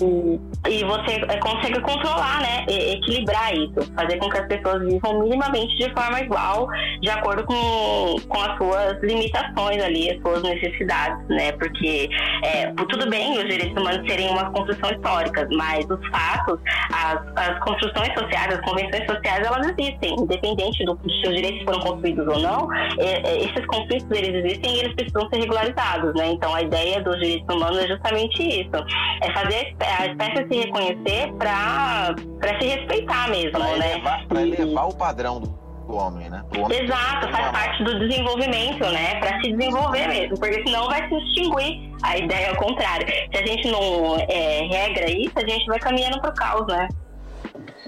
[0.00, 2.64] e, você é, consegue controlar, né?
[2.68, 6.68] equilibrar isso, fazer com que as pessoas vivam minimamente de forma igual,
[7.00, 11.52] de acordo com, com as suas limitações ali, as suas necessidades, né?
[11.52, 12.08] Porque
[12.44, 16.58] é, tudo bem os direitos humanos serem uma construção histórica, mas os fatos,
[16.92, 21.80] as, as construções sociais, as convenções sociais, elas existem, independente do se os direitos foram
[21.80, 26.28] construídos ou não, é, é, esses conflitos eles existem e eles precisam ser regularizados, né?
[26.28, 28.76] Então a ideia dos direitos humanos é justamente isso,
[29.22, 32.14] é fazer a espécie se reconhecer para
[32.60, 33.74] se respeitar mesmo, pra né?
[33.74, 36.42] Elevar, para elevar o padrão do homem, né?
[36.56, 39.20] Homem Exato, faz parte do desenvolvimento, né?
[39.20, 41.92] Para se desenvolver mesmo, porque senão vai se extinguir.
[42.02, 43.06] A ideia é o contrário.
[43.06, 46.88] Se a gente não é, regra isso, a gente vai caminhando para o caos, né?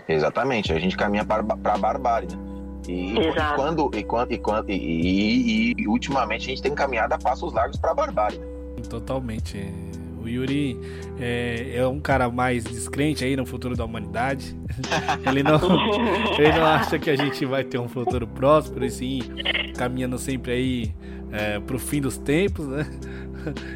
[0.08, 2.54] Exatamente, a gente caminha para a barbárie, né?
[2.86, 3.54] E, Exato.
[3.54, 7.52] quando, e, quando, e, quando e, e, e, ultimamente a gente tem caminhado a passos
[7.52, 8.38] largos para a barbárie.
[8.38, 8.46] Né?
[8.88, 9.72] Totalmente.
[10.24, 10.78] O Yuri
[11.20, 14.56] é, é, um cara mais descrente aí no futuro da humanidade.
[15.26, 15.60] ele, não,
[16.38, 19.20] ele não acha que a gente vai ter um futuro próspero e sim
[19.76, 20.94] caminhando sempre aí
[21.30, 22.86] é, pro fim dos tempos, né?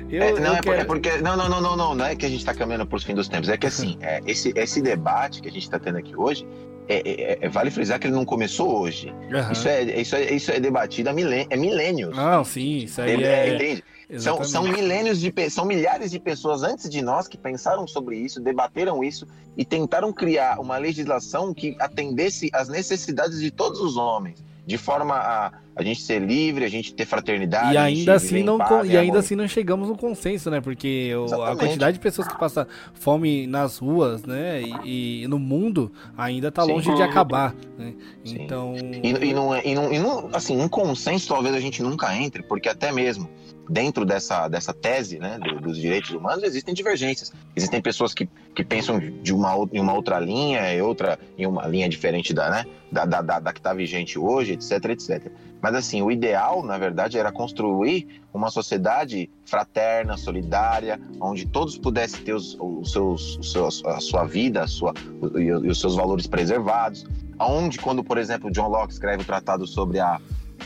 [0.09, 0.81] Eu, é, não, é, quero...
[0.81, 1.19] é, porque.
[1.19, 3.15] Não, não, não, não, não, não é que a gente está caminhando para os fins
[3.15, 3.51] dos tempos.
[3.51, 6.47] É que assim, é, esse, esse debate que a gente está tendo aqui hoje,
[6.89, 9.11] é, é, é, vale frisar que ele não começou hoje.
[9.11, 9.53] Uhum.
[9.53, 12.17] Isso, é, isso, é, isso é debatido há milên é milênios.
[12.17, 13.55] Não, sim, isso aí é.
[13.55, 13.85] Entende?
[14.17, 18.41] São, são milênios de são milhares de pessoas antes de nós que pensaram sobre isso,
[18.41, 24.43] debateram isso e tentaram criar uma legislação que atendesse às necessidades de todos os homens,
[24.67, 27.73] de forma a a gente ser livre, a gente ter fraternidade.
[27.73, 30.61] E ainda assim não paz, e ainda assim não chegamos no consenso, né?
[30.61, 31.13] Porque
[31.47, 34.61] a quantidade de pessoas que passam fome nas ruas, né?
[34.85, 37.95] E, e no mundo ainda está longe de acabar, né?
[38.25, 41.81] Então e, e, não, é, e, não, e não assim um consenso talvez a gente
[41.81, 43.31] nunca entre, porque até mesmo
[43.69, 47.33] dentro dessa, dessa tese né, do, dos direitos humanos existem divergências.
[47.55, 51.67] Existem pessoas que, que pensam de uma, em uma outra linha e outra em uma
[51.67, 55.31] linha diferente da, né, da, da, da, da que está vigente hoje, etc, etc.
[55.61, 62.23] Mas assim, o ideal, na verdade, era construir uma sociedade fraterna, solidária, onde todos pudessem
[62.23, 64.95] ter os, os seus, os seus, a sua vida a sua,
[65.37, 67.05] e os seus valores preservados.
[67.41, 70.21] Onde, quando, por exemplo, John Locke escreve o tratado sobre a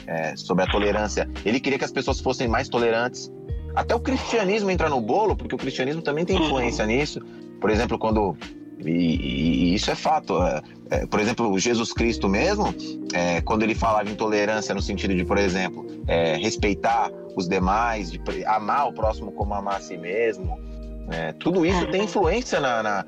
[0.06, 1.28] é, sobre a tolerância.
[1.44, 3.30] Ele queria que as pessoas fossem mais tolerantes.
[3.74, 7.20] Até o cristianismo entra no bolo, porque o cristianismo também tem influência nisso.
[7.60, 8.36] Por exemplo, quando.
[8.84, 10.42] E, e isso é fato.
[10.42, 12.74] É, é, por exemplo, Jesus Cristo mesmo,
[13.14, 18.10] é, quando ele falava em tolerância no sentido de, por exemplo, é, respeitar os demais,
[18.10, 20.58] de amar o próximo como amar a si mesmo,
[21.10, 23.06] é, tudo isso tem influência na, na,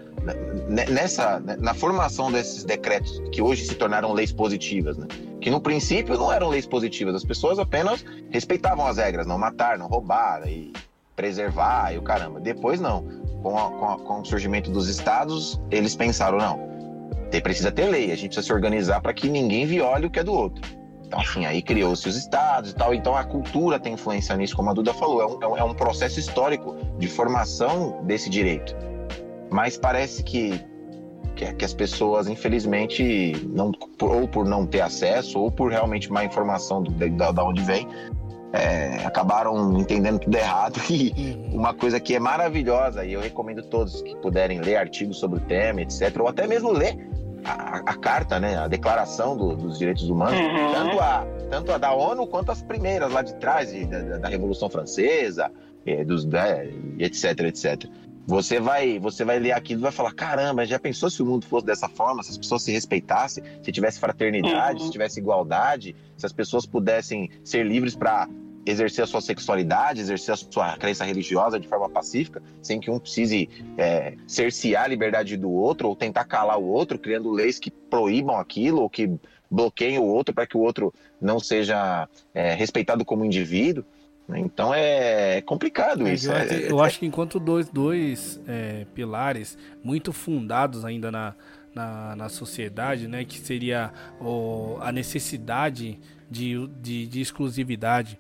[0.89, 5.07] nessa, na formação desses decretos que hoje se tornaram leis positivas, né?
[5.41, 9.77] que no princípio não eram leis positivas, as pessoas apenas respeitavam as regras, não matar,
[9.79, 10.73] não roubar e
[11.15, 12.41] preservar e o caramba.
[12.41, 13.03] Depois não,
[13.43, 16.59] com, a, com, a, com o surgimento dos estados, eles pensaram não,
[17.41, 20.25] precisa ter lei, a gente precisa se organizar para que ninguém viole o que é
[20.25, 20.63] do outro.
[21.07, 22.95] Então, assim, aí criou-se os estados e tal.
[22.95, 25.23] Então, a cultura tem influência nisso, como a Duda falou.
[25.23, 28.75] É um, é um é processo histórico de formação desse direito.
[29.55, 30.61] Mas parece que,
[31.37, 36.25] que, que, as pessoas, infelizmente, não, ou por não ter acesso, ou por realmente má
[36.25, 37.87] informação do, da, da onde vem,
[38.53, 40.81] é, acabaram entendendo tudo errado.
[40.91, 41.61] E uhum.
[41.61, 45.43] uma coisa que é maravilhosa, e eu recomendo todos que puderem ler artigos sobre o
[45.43, 46.99] tema, etc., ou até mesmo ler
[47.45, 50.73] a, a carta, né, a declaração do, dos direitos humanos, uhum.
[50.73, 54.29] tanto, a, tanto a da ONU quanto as primeiras lá de trás, de, da, da,
[54.29, 55.49] Revolução Francesa,
[55.87, 56.27] é, dos,
[56.99, 57.89] etc, etc.
[58.27, 61.47] você vai, você vai ler aquilo e vai falar: caramba, já pensou se o mundo
[61.47, 64.87] fosse dessa forma, se as pessoas se respeitassem, se tivesse fraternidade, uhum.
[64.87, 68.29] se tivesse igualdade, se as pessoas pudessem ser livres para
[68.67, 72.99] exercer a sua sexualidade, exercer a sua crença religiosa de forma pacífica, sem que um
[72.99, 77.71] precise é, cercear a liberdade do outro ou tentar calar o outro, criando leis que
[77.71, 79.19] proíbam aquilo ou que
[79.51, 83.85] bloqueiem o outro para que o outro não seja é, respeitado como indivíduo.
[84.29, 86.31] Então é complicado é, isso.
[86.31, 91.35] Eu, é, eu acho que enquanto dois, dois é, pilares muito fundados ainda na,
[91.75, 95.99] na, na sociedade, né, que seria o, a necessidade
[96.31, 98.19] de, de, de exclusividade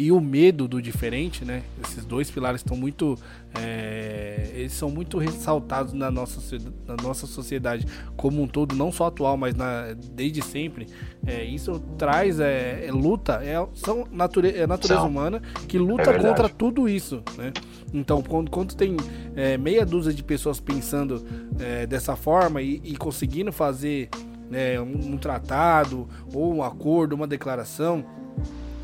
[0.00, 1.62] e o medo do diferente, né?
[1.84, 3.18] Esses dois pilares estão muito,
[3.54, 6.40] é, eles são muito ressaltados na nossa,
[6.86, 7.86] na nossa sociedade
[8.16, 10.86] como um todo, não só atual, mas na, desde sempre.
[11.26, 16.18] É, isso traz é, é luta, é, são nature, é natureza humana que luta é
[16.18, 17.52] contra tudo isso, né?
[17.92, 18.96] Então, quando, quando tem
[19.36, 21.22] é, meia dúzia de pessoas pensando
[21.58, 24.08] é, dessa forma e, e conseguindo fazer
[24.48, 28.02] né, um, um tratado ou um acordo, uma declaração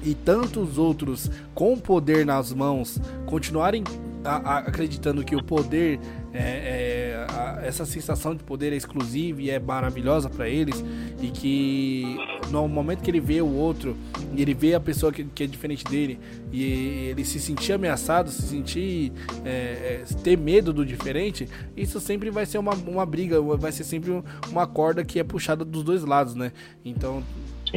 [0.03, 3.83] e tantos outros com poder nas mãos continuarem
[4.27, 6.01] a, a, acreditando que o poder,
[6.33, 10.85] é, é a, essa sensação de poder é exclusiva e é maravilhosa para eles,
[11.23, 12.17] e que
[12.51, 13.97] no momento que ele vê o outro,
[14.35, 16.19] e ele vê a pessoa que, que é diferente dele,
[16.53, 16.63] e
[17.11, 19.13] ele se sentir ameaçado, se sentir
[19.45, 23.85] é, é, ter medo do diferente, isso sempre vai ser uma, uma briga, vai ser
[23.85, 26.53] sempre uma corda que é puxada dos dois lados, né?
[26.85, 27.23] Então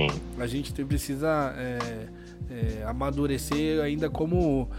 [0.07, 0.21] Sim.
[0.37, 2.07] a gente precisa é,
[2.49, 4.69] é, amadurecer ainda como.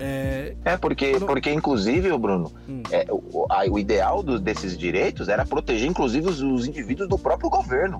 [0.00, 2.82] É, é porque, porque inclusive, Bruno, hum.
[2.90, 7.18] é, o, a, o ideal do, desses direitos era proteger, inclusive, os, os indivíduos do
[7.18, 7.96] próprio governo.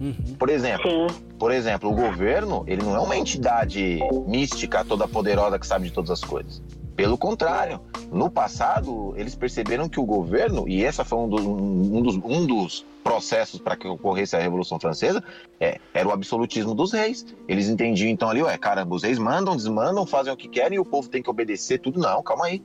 [0.00, 0.34] Uhum.
[0.38, 1.06] Por exemplo,
[1.38, 5.92] por exemplo, o governo ele não é uma entidade mística, toda poderosa que sabe de
[5.92, 6.62] todas as coisas.
[6.96, 7.80] Pelo contrário,
[8.10, 12.46] no passado eles perceberam que o governo e essa foi um dos, um dos, um
[12.46, 15.22] dos processos para que ocorresse a Revolução Francesa,
[15.60, 17.26] é, era o absolutismo dos reis.
[17.46, 20.80] Eles entendiam então ali, ué, caramba, os reis mandam, desmandam, fazem o que querem e
[20.80, 22.00] o povo tem que obedecer tudo.
[22.00, 22.62] Não, calma aí.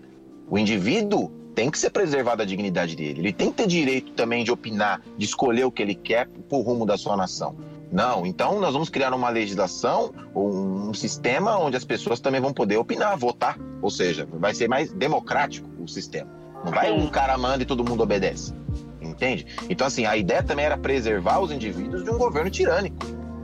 [0.49, 3.19] O indivíduo tem que ser preservado a dignidade dele.
[3.19, 6.61] Ele tem que ter direito também de opinar, de escolher o que ele quer o
[6.61, 7.55] rumo da sua nação.
[7.91, 12.77] Não, então nós vamos criar uma legislação, um sistema onde as pessoas também vão poder
[12.77, 13.57] opinar, votar.
[13.81, 16.29] Ou seja, vai ser mais democrático o sistema.
[16.63, 18.53] Não vai um cara manda e todo mundo obedece
[19.01, 19.45] entende?
[19.69, 22.97] Então, assim, a ideia também era preservar os indivíduos de um governo tirânico.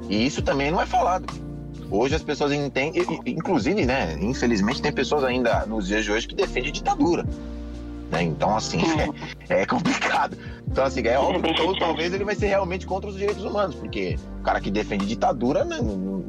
[0.09, 1.25] E isso também não é falado.
[1.89, 6.35] Hoje as pessoas entendem, inclusive, né, infelizmente tem pessoas ainda nos dias de hoje que
[6.35, 7.25] defendem ditadura.
[8.11, 8.23] Né?
[8.23, 8.79] Então, assim,
[9.49, 10.37] é, é, complicado.
[10.69, 14.17] Então, assim, é óbvio que talvez ele vai ser realmente contra os direitos humanos, porque
[14.39, 16.25] o cara que defende ditadura não, não,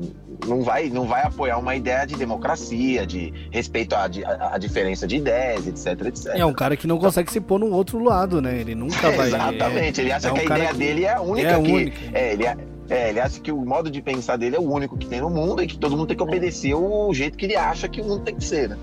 [0.47, 4.09] não, vai, não vai apoiar uma ideia de democracia, de respeito à,
[4.53, 6.27] à, diferença de ideias, etc, etc.
[6.35, 8.61] É um cara que não então, consegue se pôr no outro lado, né?
[8.61, 9.29] Ele nunca vai...
[9.29, 11.55] Exatamente, ele acha é, é um que a ideia que dele é a única é
[11.55, 11.73] a que...
[11.73, 11.99] Única.
[12.13, 12.57] É, ele é,
[12.91, 15.29] é, ele acha que o modo de pensar dele é o único que tem no
[15.29, 18.05] mundo e que todo mundo tem que obedecer o jeito que ele acha que o
[18.05, 18.79] mundo tem que ser, né?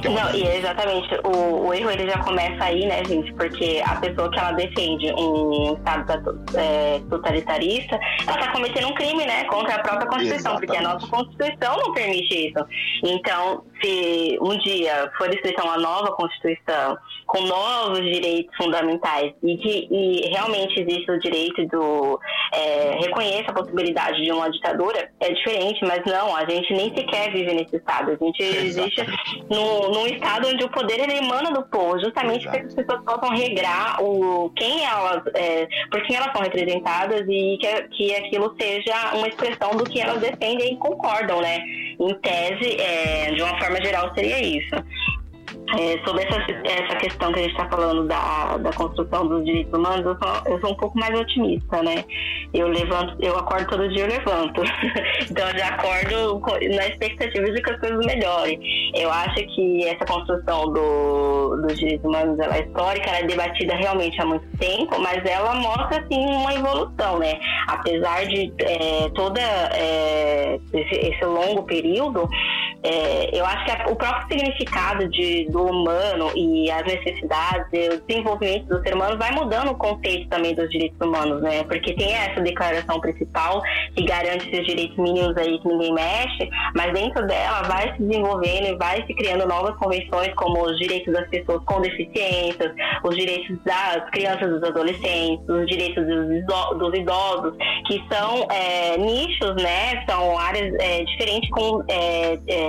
[0.00, 3.32] Não, e exatamente, o, o, erro ele já começa aí, né, gente?
[3.34, 9.24] Porque a pessoa que ela defende um Estado é, totalitarista, ela está cometendo um crime,
[9.26, 10.66] né, contra a própria Constituição, exatamente.
[10.66, 12.64] porque a nossa Constituição não permite isso.
[13.04, 19.88] Então, se um dia for escrita uma nova Constituição com novos direitos fundamentais e que
[19.90, 22.20] e realmente existe o direito do
[22.52, 27.32] é, reconheça a possibilidade de uma ditadura, é diferente, mas não, a gente nem sequer
[27.32, 28.10] vive nesse estado.
[28.10, 29.00] A gente existe
[29.82, 33.02] no, num estado onde o poder ele emana do povo, justamente para que as pessoas
[33.04, 38.54] possam regrar o, quem elas, é, por quem elas são representadas e que, que aquilo
[38.60, 41.58] seja uma expressão do que elas defendem e concordam, né?
[41.98, 44.74] Em tese, é, de uma forma geral, seria isso.
[45.78, 49.72] É, sobre essa, essa questão que a gente está falando da, da construção dos direitos
[49.72, 52.04] humanos, eu sou, eu sou um pouco mais otimista, né?
[52.52, 54.62] Eu levanto, eu acordo todo dia, eu levanto.
[55.30, 56.42] então eu já acordo
[56.74, 58.60] na expectativa de que as coisas melhorem.
[58.94, 63.74] Eu acho que essa construção do, dos direitos humanos ela é histórica, ela é debatida
[63.74, 67.38] realmente há muito tempo, mas ela mostra assim uma evolução, né?
[67.66, 72.28] Apesar de é, toda é, esse, esse longo período,
[72.82, 78.06] é, eu acho que a, o próprio significado de, do humano e as necessidades o
[78.06, 81.62] desenvolvimento do ser humano vai mudando o conceito também dos direitos humanos, né?
[81.64, 83.62] Porque tem essa declaração principal
[83.94, 88.66] que garante esses direitos mínimos aí que ninguém mexe, mas dentro dela vai se desenvolvendo
[88.68, 92.72] e vai se criando novas convenções como os direitos das pessoas com deficiências,
[93.04, 97.54] os direitos das crianças dos adolescentes, os direitos dos idosos,
[97.86, 100.04] que são é, nichos, né?
[100.08, 101.82] São áreas é, diferentes com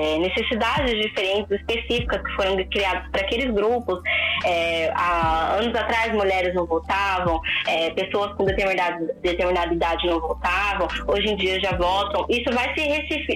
[0.03, 3.99] é, é é, necessidades diferentes, específicas, que foram criadas para aqueles grupos.
[4.45, 10.87] É, há anos atrás, mulheres não votavam, é, pessoas com determinada, determinada idade não votavam,
[11.07, 12.25] hoje em dia já votam.
[12.29, 12.81] Isso vai se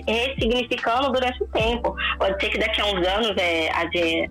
[0.07, 1.95] ressignificando durante o tempo.
[2.17, 3.69] Pode ser que daqui a uns anos é,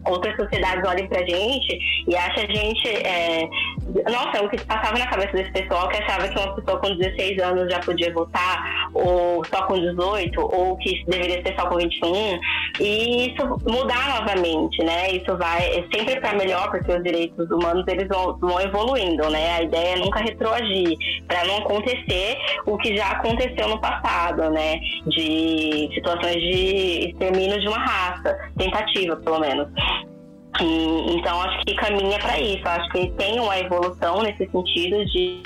[0.04, 2.88] outras sociedades olhem para a gente e achem a gente.
[2.88, 3.48] É,
[4.10, 7.38] nossa, o que passava na cabeça desse pessoal que achava que uma pessoa com 16
[7.40, 12.25] anos já podia votar, ou só com 18, ou que deveria ser só com 21,
[12.80, 15.10] e isso mudar novamente, né?
[15.12, 19.56] Isso vai é sempre para melhor, porque os direitos humanos eles vão, vão evoluindo, né?
[19.56, 20.96] A ideia é nunca retroagir,
[21.26, 24.78] para não acontecer o que já aconteceu no passado, né?
[25.06, 29.68] De situações de extermínio de uma raça, tentativa pelo menos.
[30.60, 32.62] E, então acho que caminha para isso.
[32.66, 35.42] Acho que tem uma evolução nesse sentido de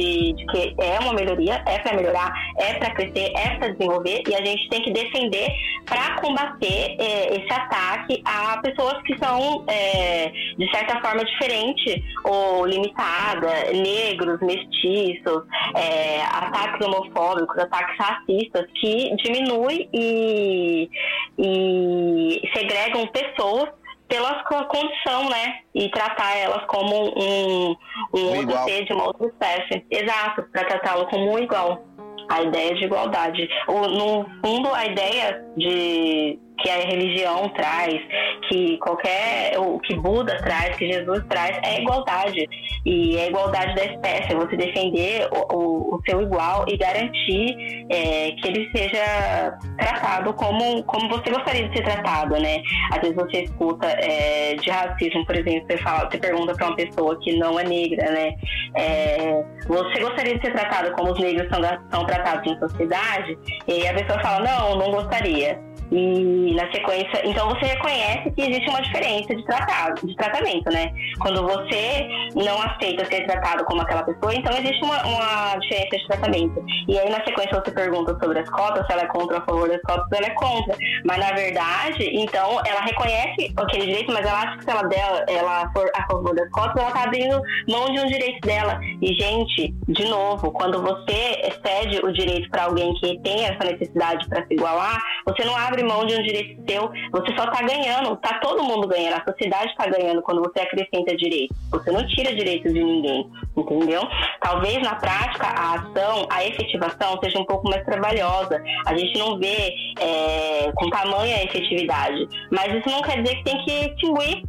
[0.00, 4.22] de, de, que é uma melhoria, é para melhorar, é para crescer, é para desenvolver
[4.26, 5.48] e a gente tem que defender
[5.84, 12.66] para combater é, esse ataque a pessoas que são é, de certa forma diferente ou
[12.66, 15.42] limitada, negros, mestiços,
[15.76, 20.90] é, ataques homofóbicos, ataques racistas que diminuem e,
[21.38, 23.79] e segregam pessoas
[24.10, 25.60] pela condição, né?
[25.72, 27.76] E tratar elas como um,
[28.12, 29.86] um outro ser de uma outra espécie.
[29.88, 31.86] Exato, para tratá-lo como um igual.
[32.28, 33.48] A ideia de igualdade.
[33.66, 38.00] O, no fundo, a ideia de que a religião traz,
[38.48, 42.48] que qualquer o que Buda traz, que Jesus traz, é igualdade
[42.84, 48.32] e é igualdade da espécie, você defender o, o, o seu igual e garantir é,
[48.32, 52.62] que ele seja tratado como como você gostaria de ser tratado, né?
[52.92, 56.76] Às vezes você escuta é, de racismo, por exemplo, você fala, você pergunta para uma
[56.76, 58.34] pessoa que não é negra, né?
[58.76, 63.38] É, você gostaria de ser tratado como os negros são, são tratados em sociedade?
[63.66, 65.58] E a pessoa fala, não, não gostaria.
[65.92, 70.92] E na sequência, então você reconhece que existe uma diferença de tratado, de tratamento, né?
[71.18, 76.06] Quando você não aceita ser tratado como aquela pessoa, então existe uma, uma diferença de
[76.06, 76.64] tratamento.
[76.88, 79.44] E aí na sequência você pergunta sobre as cotas, se ela é contra ou a
[79.44, 80.76] favor das cotas, ela é contra.
[81.04, 85.24] Mas na verdade, então ela reconhece aquele direito, mas ela acha que se ela, dela,
[85.28, 88.78] ela for a favor das cotas, ela tá abrindo mão de um direito dela.
[89.02, 94.28] E gente, de novo, quando você cede o direito para alguém que tem essa necessidade
[94.28, 97.62] para se igualar, você não abre abre mão de um direito seu, você só está
[97.62, 101.54] ganhando, está todo mundo ganhando, a sociedade está ganhando quando você acrescenta direito.
[101.70, 103.26] Você não tira direito de ninguém,
[103.56, 104.02] entendeu?
[104.40, 108.62] Talvez na prática a ação, a efetivação seja um pouco mais trabalhosa.
[108.86, 113.64] A gente não vê é, com tamanha efetividade, mas isso não quer dizer que tem
[113.64, 114.44] que extinguir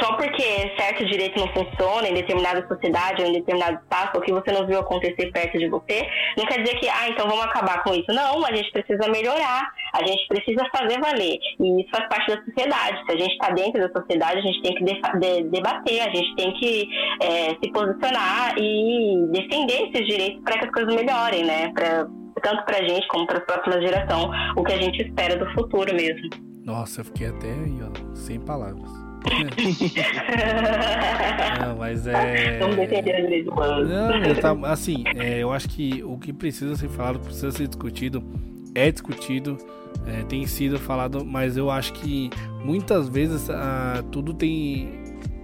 [0.00, 0.42] só porque
[0.78, 4.66] certo direito não funciona em determinada sociedade ou em determinado espaço, ou que você não
[4.66, 8.12] viu acontecer perto de você, não quer dizer que, ah, então vamos acabar com isso.
[8.12, 11.38] Não, a gente precisa melhorar, a gente precisa fazer valer.
[11.60, 13.04] E isso faz parte da sociedade.
[13.06, 16.10] Se a gente está dentro da sociedade, a gente tem que de de debater, a
[16.10, 16.88] gente tem que
[17.20, 21.70] é, se posicionar e defender esses direitos para que as coisas melhorem, né?
[21.72, 22.06] Pra,
[22.42, 25.50] tanto para a gente como para a próxima geração, o que a gente espera do
[25.52, 26.28] futuro mesmo.
[26.64, 29.03] Nossa, eu fiquei até aí, ó, sem palavras.
[31.60, 32.58] Não, mas é.
[32.58, 33.88] Vamos defender os direitos humanos.
[33.88, 38.22] Não, tá, assim, é, eu acho que o que precisa ser falado, precisa ser discutido,
[38.74, 39.56] é discutido,
[40.06, 42.30] é, tem sido falado, mas eu acho que
[42.64, 44.90] muitas vezes ah, tudo tem,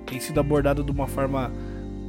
[0.06, 1.50] tem sido abordado de uma forma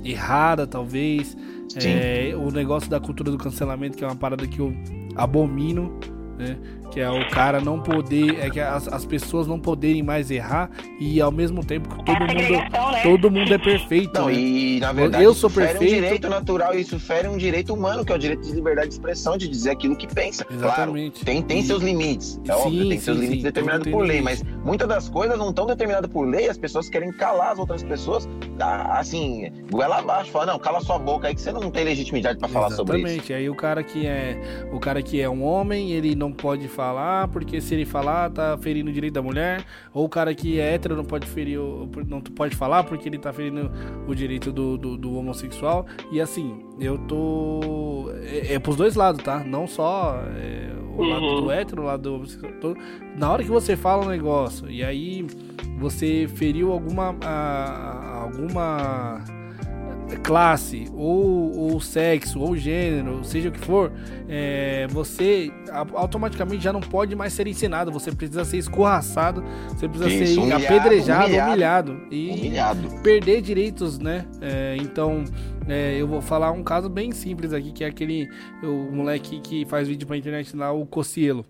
[0.03, 1.38] errada, talvez.
[1.82, 4.74] É, o negócio da cultura do cancelamento, que é uma parada que eu
[5.15, 5.97] abomino
[6.41, 6.57] né?
[6.92, 10.70] Que é o cara não poder, é que as, as pessoas não poderem mais errar
[11.00, 12.70] e ao mesmo tempo que todo mundo, né?
[13.02, 14.20] todo mundo é perfeito.
[14.20, 14.34] Não, né?
[14.34, 15.84] e na verdade, eu sou perfeito.
[15.84, 18.96] um direito natural, isso fere um direito humano, que é o direito de liberdade de
[18.96, 20.46] expressão, de dizer aquilo que pensa.
[20.52, 21.24] Exatamente.
[21.24, 21.64] Claro, tem, tem e...
[21.64, 24.88] seus limites, é sim, óbvio, tem sim, seus sim, limites determinados por lei, mas muitas
[24.88, 28.28] das coisas não estão determinadas por lei, as pessoas querem calar as outras pessoas,
[28.58, 32.38] tá, assim, goela abaixo, fala, não, cala sua boca aí que você não tem legitimidade
[32.38, 33.08] para falar sobre isso.
[33.08, 36.68] Exatamente, aí o cara que é o cara que é um homem, ele não pode
[36.68, 36.80] falar,
[37.32, 39.63] porque se ele falar, tá ferindo o direito da mulher.
[39.93, 41.59] Ou o cara que é hétero não pode ferir,
[42.07, 43.71] não pode falar porque ele tá ferindo
[44.07, 45.86] o direito do, do, do homossexual.
[46.11, 48.11] E assim, eu tô.
[48.23, 49.43] É, é pros dois lados, tá?
[49.43, 51.51] Não só é, o lado do uhum.
[51.51, 52.51] hétero, o lado do homossexual.
[52.59, 52.75] Tô...
[53.15, 55.25] Na hora que você fala um negócio e aí
[55.77, 57.15] você feriu alguma.
[57.23, 59.41] A, alguma
[60.18, 63.91] classe, ou, ou sexo, ou gênero, seja o que for,
[64.28, 65.51] é, você
[65.93, 67.91] automaticamente já não pode mais ser ensinado.
[67.91, 73.01] Você precisa ser escorraçado, você precisa Isso, ser humilhado, apedrejado, humilhado, humilhado, e humilhado.
[73.01, 74.26] perder direitos, né?
[74.41, 75.24] É, então,
[75.68, 78.30] é, eu vou falar um caso bem simples aqui, que é aquele
[78.64, 81.45] o moleque que faz vídeo pra internet lá, o Cocielo.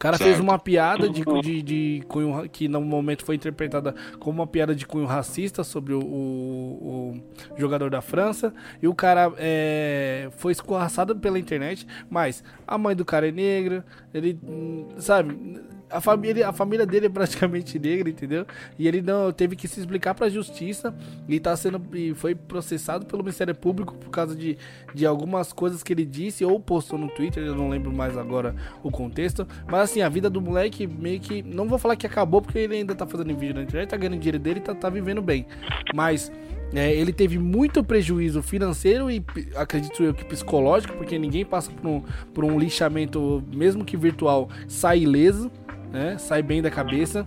[0.00, 0.30] O cara certo.
[0.30, 4.74] fez uma piada de, de, de, cunho que no momento foi interpretada como uma piada
[4.74, 8.50] de cunho racista sobre o, o, o jogador da França.
[8.80, 11.86] E o cara é, foi escorraçado pela internet.
[12.08, 13.84] Mas a mãe do cara é negra,
[14.14, 18.46] ele, hum, sabe a família, a família dele é praticamente negra, entendeu?
[18.78, 20.94] E ele não teve que se explicar para a justiça
[21.28, 24.56] e tá sendo e foi processado pelo Ministério Público por causa de,
[24.94, 28.54] de algumas coisas que ele disse ou postou no Twitter, eu não lembro mais agora
[28.82, 32.40] o contexto, mas assim, a vida do moleque meio que não vou falar que acabou
[32.40, 35.20] porque ele ainda tá fazendo vídeo na internet, tá ganhando dinheiro dele tá, tá vivendo
[35.20, 35.46] bem.
[35.94, 36.30] Mas
[36.72, 39.24] é, ele teve muito prejuízo financeiro e
[39.56, 44.48] acredito eu que psicológico, porque ninguém passa por um, por um lixamento, mesmo que virtual,
[44.68, 45.50] sai ileso
[45.92, 46.16] né?
[46.18, 47.26] Sai bem da cabeça.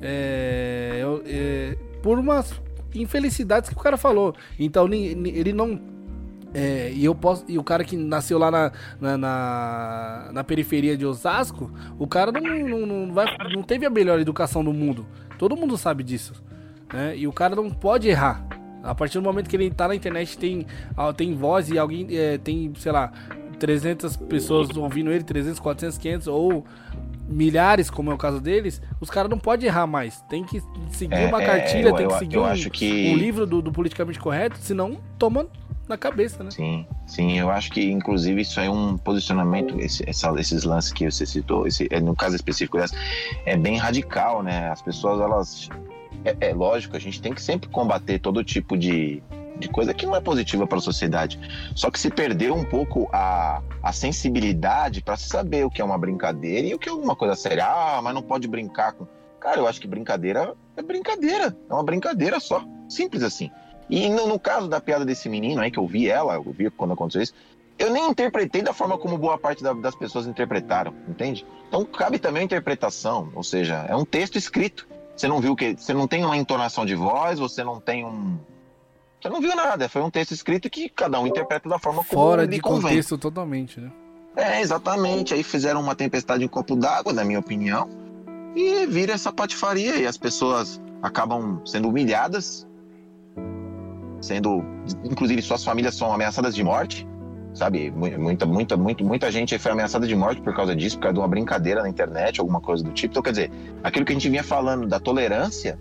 [0.00, 2.60] É, é, por umas
[2.94, 4.34] infelicidades que o cara falou.
[4.58, 5.80] Então ele não.
[6.54, 7.44] É, e eu posso.
[7.48, 12.30] E o cara que nasceu lá na, na, na, na periferia de Osasco, o cara
[12.32, 15.06] não, não, não, vai, não teve a melhor educação do mundo.
[15.38, 16.34] Todo mundo sabe disso.
[16.92, 17.16] Né?
[17.16, 18.46] E o cara não pode errar.
[18.82, 20.66] A partir do momento que ele tá na internet, tem,
[21.16, 23.12] tem voz e alguém é, tem, sei lá,
[23.58, 26.66] 300 pessoas ouvindo ele, 300, 400, 500, ou
[27.28, 30.20] milhares, como é o caso deles, os caras não podem errar mais.
[30.28, 33.10] Tem que seguir é, uma cartilha, é, eu, tem que seguir eu, eu um, que...
[33.10, 35.46] um, livro do, do, politicamente correto, senão toma
[35.88, 36.50] na cabeça, né?
[36.50, 41.10] Sim, sim, eu acho que inclusive isso é um posicionamento, esse, essa, esses lances que
[41.10, 42.94] você citou, esse, é, no caso específico dessa,
[43.44, 44.68] é bem radical, né?
[44.70, 45.68] As pessoas, elas.
[46.24, 49.22] É, é lógico, a gente tem que sempre combater todo tipo de
[49.58, 51.38] de coisa que não é positiva para a sociedade.
[51.74, 55.98] Só que se perdeu um pouco a, a sensibilidade para saber o que é uma
[55.98, 57.66] brincadeira e o que é uma coisa séria.
[57.66, 59.06] Ah, mas não pode brincar com.
[59.40, 61.56] Cara, eu acho que brincadeira é brincadeira.
[61.68, 62.64] É uma brincadeira só.
[62.88, 63.50] Simples assim.
[63.90, 66.70] E no, no caso da piada desse menino aí, que eu vi ela, eu vi
[66.70, 67.34] quando aconteceu isso,
[67.78, 71.44] eu nem interpretei da forma como boa parte da, das pessoas interpretaram, entende?
[71.68, 74.86] Então cabe também a interpretação, ou seja, é um texto escrito.
[75.16, 75.74] Você não viu que.
[75.74, 78.38] Você não tem uma entonação de voz, você não tem um,
[79.22, 82.20] você não viu nada, foi um texto escrito que cada um interpreta da forma como
[82.20, 82.82] Fora de convém.
[82.82, 83.90] contexto totalmente, né?
[84.36, 85.32] É, exatamente.
[85.32, 87.88] Aí fizeram uma tempestade em copo d'água, na minha opinião,
[88.56, 92.66] e vira essa patifaria e as pessoas acabam sendo humilhadas,
[94.20, 94.64] sendo,
[95.04, 97.06] inclusive suas famílias são ameaçadas de morte,
[97.54, 97.90] sabe?
[97.90, 101.20] Muita, muita, muita, muita gente foi ameaçada de morte por causa disso, por causa de
[101.20, 103.12] uma brincadeira na internet, alguma coisa do tipo.
[103.12, 103.50] Então, quer dizer,
[103.84, 105.78] aquilo que a gente vinha falando da tolerância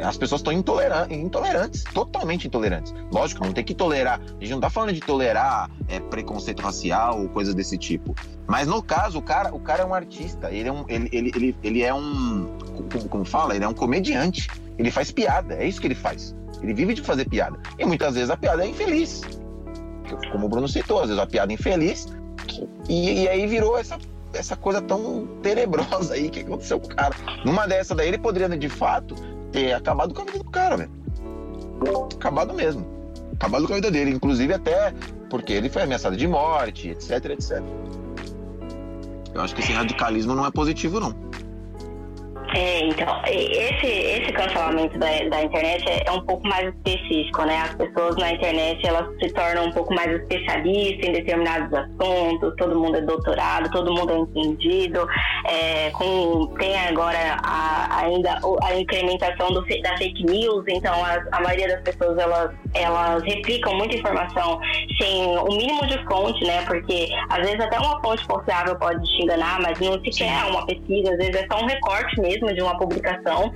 [0.00, 2.94] as pessoas estão intolerantes, intolerantes, totalmente intolerantes.
[3.12, 4.20] Lógico, não tem que tolerar.
[4.20, 8.14] A gente não tá falando de tolerar é, preconceito racial ou coisas desse tipo.
[8.46, 10.50] Mas no caso, o cara, o cara é um artista.
[10.50, 12.46] Ele é um, ele, ele, ele, ele é um,
[12.90, 14.48] como, como fala, ele é um comediante.
[14.78, 15.54] Ele faz piada.
[15.54, 16.34] É isso que ele faz.
[16.62, 17.58] Ele vive de fazer piada.
[17.78, 19.22] E muitas vezes a piada é infeliz.
[20.30, 22.06] Como o Bruno citou, às vezes a piada é infeliz.
[22.88, 23.98] E, e aí virou essa
[24.34, 27.14] essa coisa tão tenebrosa aí que aconteceu com o cara.
[27.44, 29.14] Numa dessa daí, ele poderia, de fato,
[29.52, 30.90] ter acabado com a vida do cara, velho.
[32.14, 32.86] Acabado mesmo.
[33.34, 34.10] Acabado com a vida dele.
[34.10, 34.92] Inclusive até
[35.28, 37.62] porque ele foi ameaçado de morte, etc, etc.
[39.34, 41.14] Eu acho que esse radicalismo não é positivo, não.
[42.54, 47.62] É, então, esse, esse cancelamento da, da internet é, é, um pouco mais específico, né?
[47.62, 52.78] As pessoas na internet, elas se tornam um pouco mais especialistas em determinados assuntos, todo
[52.78, 55.06] mundo é doutorado, todo mundo é entendido,
[55.46, 61.40] é, com, tem agora a, ainda a incrementação do, da fake news, então a, a
[61.40, 64.60] maioria das pessoas, elas, elas replicam muita informação
[65.00, 66.62] sem o mínimo de fonte, né?
[66.66, 70.66] Porque às vezes até uma fonte confiável pode te enganar, mas não se quer uma
[70.66, 73.52] pesquisa, às vezes é só um recorte mesmo mesmo de uma publicação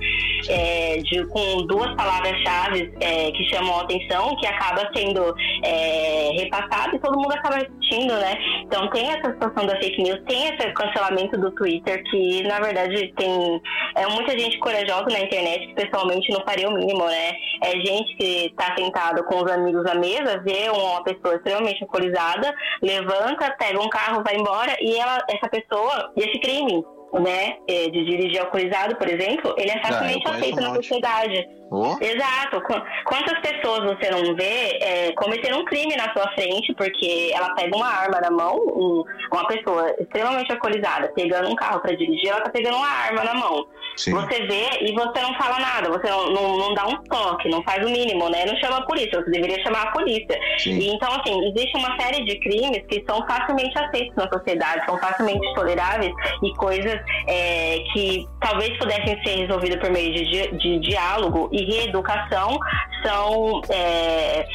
[0.49, 6.95] é, de, com duas palavras-chave é, que chamam a atenção, que acaba sendo é, repassado
[6.95, 8.35] e todo mundo acaba repetindo, né?
[8.63, 13.13] Então tem essa situação da fake news, tem esse cancelamento do Twitter, que na verdade
[13.15, 13.61] tem
[13.95, 17.33] é, muita gente corajosa na internet que pessoalmente não faria o mínimo, né?
[17.63, 22.53] É gente que está sentado com os amigos à mesa, vê uma pessoa extremamente alcoolizada,
[22.81, 26.83] levanta, pega um carro, vai embora e ela, essa pessoa, esse crime,
[27.13, 31.49] né, é, de dirigir alcoolizado, por exemplo, ele é ah, facilmente ah, aceito na sociedade.
[31.69, 31.97] Oh.
[31.99, 32.61] Exato.
[33.05, 37.75] Quantas pessoas você não vê é, cometendo um crime na sua frente porque ela pega
[37.75, 42.41] uma arma na mão, um, uma pessoa extremamente alcoolizada pegando um carro para dirigir, ela
[42.41, 43.67] tá pegando uma arma na mão.
[43.97, 44.11] Sim.
[44.11, 47.63] Você vê e você não fala nada, você não, não, não, dá um toque, não
[47.63, 48.45] faz o mínimo, né?
[48.45, 50.39] Não chama a polícia, você deveria chamar a polícia.
[50.67, 54.99] E, então, assim, existe uma série de crimes que são facilmente aceitos na sociedade, são
[54.99, 61.49] facilmente toleráveis e coisas é, que talvez pudessem ser resolvidas por meio de, de, diálogo
[61.51, 62.59] e reeducação
[63.03, 63.61] são.
[63.69, 64.45] É,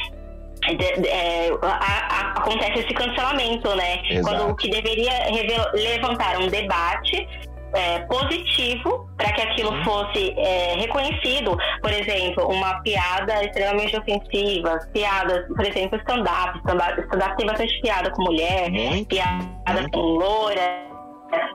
[0.65, 3.99] é, a, a, acontece esse cancelamento, né?
[4.09, 4.25] Exato.
[4.25, 5.11] Quando o que deveria
[5.73, 7.27] levantar um debate
[7.73, 9.83] é, positivo para que aquilo uhum.
[9.83, 11.57] fosse é, reconhecido.
[11.81, 16.59] Por exemplo, uma piada extremamente ofensiva, piadas, por exemplo, stand-up.
[16.59, 19.43] Stand-up stand tem bastante piada com mulher, muito, piada
[19.73, 19.91] muito.
[19.91, 20.92] com loura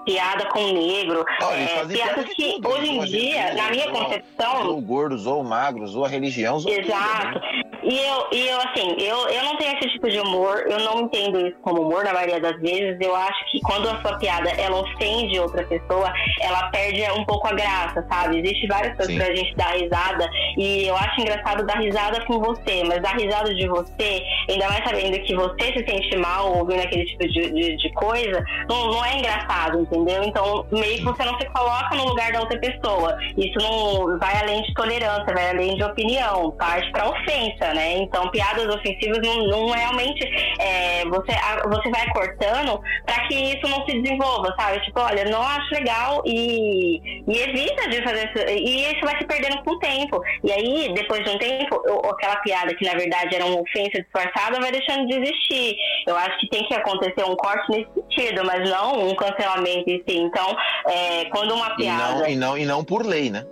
[0.05, 1.25] piada com negro.
[1.41, 4.69] Não, é, piadas que tudo, hoje em dia, na minha concepção.
[4.69, 6.57] Ou gordos, ou magros, ou a religião.
[6.57, 7.33] Ou exato.
[7.33, 7.63] Tudo, né?
[7.83, 11.03] E eu, e eu, assim, eu, eu não tenho esse tipo de humor, eu não
[11.03, 12.99] entendo isso como humor na maioria das vezes.
[13.01, 17.47] Eu acho que quando a sua piada ela ofende outra pessoa, ela perde um pouco
[17.49, 18.41] a graça, sabe?
[18.41, 19.19] Existe várias coisas Sim.
[19.19, 23.55] pra gente dar risada e eu acho engraçado dar risada com você, mas dar risada
[23.55, 27.77] de você, ainda mais sabendo que você se sente mal ouvindo aquele tipo de, de,
[27.77, 30.23] de coisa, não, não é engraçado, entendeu?
[30.25, 33.17] Então, meio que você não se coloca no lugar da outra pessoa.
[33.37, 37.99] Isso não vai além de tolerância, vai além de opinião, parte pra ofensa, né?
[37.99, 40.25] Então, piadas ofensivas não, não realmente
[40.59, 41.33] é, você,
[41.69, 44.81] você vai cortando para que isso não se desenvolva, sabe?
[44.85, 48.49] Tipo, olha, não acho legal e, e evita de fazer isso.
[48.49, 50.21] E isso vai se perdendo com o tempo.
[50.45, 51.77] E aí, depois de um tempo,
[52.11, 55.77] aquela piada que na verdade era uma ofensa disfarçada vai deixando de existir.
[56.07, 60.03] Eu acho que tem que acontecer um corte nesse sentido, mas não um cancelamento em
[60.07, 60.17] si.
[60.19, 60.57] Então,
[60.87, 62.29] é, quando uma piada.
[62.29, 63.47] E não, e não, e não por lei, né?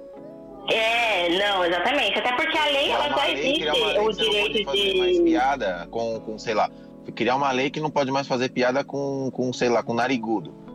[0.70, 2.18] É, não, exatamente.
[2.18, 3.68] Até porque a lei, ela já existe
[4.00, 4.98] o direito de.
[4.98, 6.68] Mais piada com, com, sei lá,
[7.14, 10.65] criar uma lei que não pode mais fazer piada com, com sei lá, com narigudo.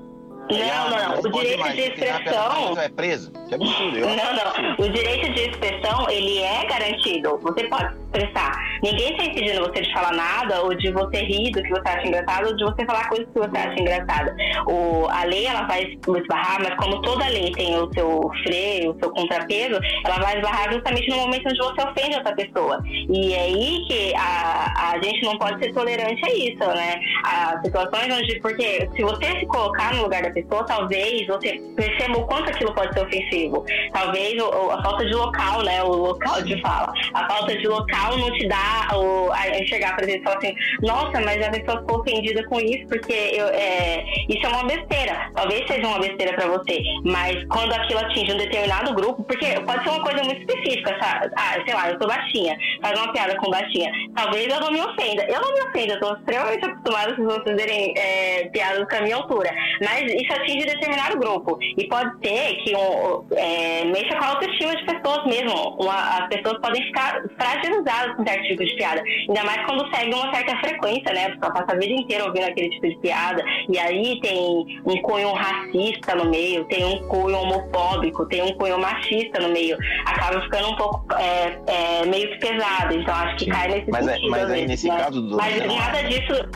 [0.51, 1.19] Não, não, não.
[1.19, 2.79] O direito de expressão.
[2.79, 3.31] É preso.
[3.51, 3.99] Absurdo.
[3.99, 4.85] Não, não.
[4.85, 7.37] O direito de expressão, ele é garantido.
[7.41, 8.51] Você pode expressar.
[8.83, 12.07] Ninguém está impedindo você de falar nada, ou de você rir do que você acha
[12.07, 14.35] engraçado, ou de você falar coisas que você acha engraçada.
[14.67, 18.99] O, a lei, ela vai esbarrar, mas como toda lei tem o seu freio, o
[18.99, 22.81] seu contrapeso, ela vai esbarrar justamente no momento onde você ofende outra pessoa.
[22.85, 26.99] E é aí que a, a gente não pode ser tolerante a isso, né?
[27.23, 32.19] As situações onde, porque se você se colocar no lugar da pessoa, talvez você perceba
[32.19, 33.65] o quanto aquilo pode ser ofensivo.
[33.93, 35.83] Talvez o, a falta de local, né?
[35.83, 36.91] O local de fala.
[37.13, 41.21] A falta de local não te dá o, a enxergar, por exemplo, falar assim, nossa,
[41.21, 45.29] mas a pessoa ficou ofendida com isso, porque eu, é, isso é uma besteira.
[45.33, 49.83] Talvez seja uma besteira para você, mas quando aquilo atinge um determinado grupo, porque pode
[49.83, 51.31] ser uma coisa muito específica, sabe?
[51.35, 53.91] Ah, sei lá, eu sou baixinha, faz uma piada com baixinha.
[54.15, 55.23] Talvez eu não me ofenda.
[55.25, 59.01] Eu não me ofendo, eu tô extremamente acostumada com pessoas fazerem é, piadas com a
[59.01, 59.49] minha altura.
[59.81, 61.57] Mas isso atinge determinado grupo.
[61.77, 65.75] E pode ser que um, é, mexa com a autoestima de pessoas mesmo.
[65.79, 69.03] Uma, as pessoas podem ficar fragilizadas com certo tipo de piada.
[69.27, 71.25] Ainda mais quando segue uma certa frequência, né?
[71.25, 73.43] A pessoa passa a vida inteira ouvindo aquele tipo de piada.
[73.69, 78.79] E aí tem um cunho racista no meio, tem um cunho homofóbico, tem um cunho
[78.79, 79.77] machista no meio.
[80.05, 82.93] Acaba ficando um pouco é, é, meio que pesado.
[82.93, 84.27] Então acho que cai nesse mas sentido.
[84.27, 84.97] É, mas aí nesse né?
[84.97, 85.37] caso do.
[85.37, 86.49] Mas nada disso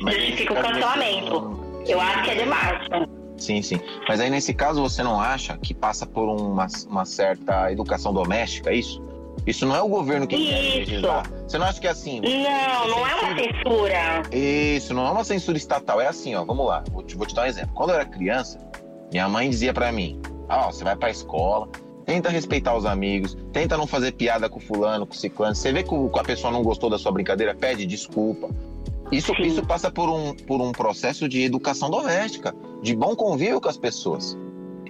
[0.00, 1.61] justifica o cancelamento.
[1.86, 2.88] Eu acho que é demais.
[2.88, 3.06] Né?
[3.36, 3.80] Sim, sim.
[4.08, 8.70] Mas aí nesse caso você não acha que passa por uma, uma certa educação doméstica,
[8.70, 9.02] é isso?
[9.46, 11.28] Isso não é o governo que quer legislar.
[11.46, 12.20] Você não acha que é assim?
[12.20, 14.22] Não, não é uma censura.
[14.30, 16.00] Isso, não é uma censura estatal.
[16.00, 16.44] É assim, ó.
[16.44, 16.84] Vamos lá.
[16.92, 17.74] Vou te, vou te dar um exemplo.
[17.74, 18.58] Quando eu era criança,
[19.10, 21.68] minha mãe dizia para mim: Ó, oh, você vai pra escola,
[22.04, 25.56] tenta respeitar os amigos, tenta não fazer piada com fulano, com ciclano.
[25.56, 28.48] Você vê que a pessoa não gostou da sua brincadeira, pede desculpa.
[29.12, 33.68] Isso, isso passa por um, por um processo de educação doméstica, de bom convívio com
[33.68, 34.38] as pessoas.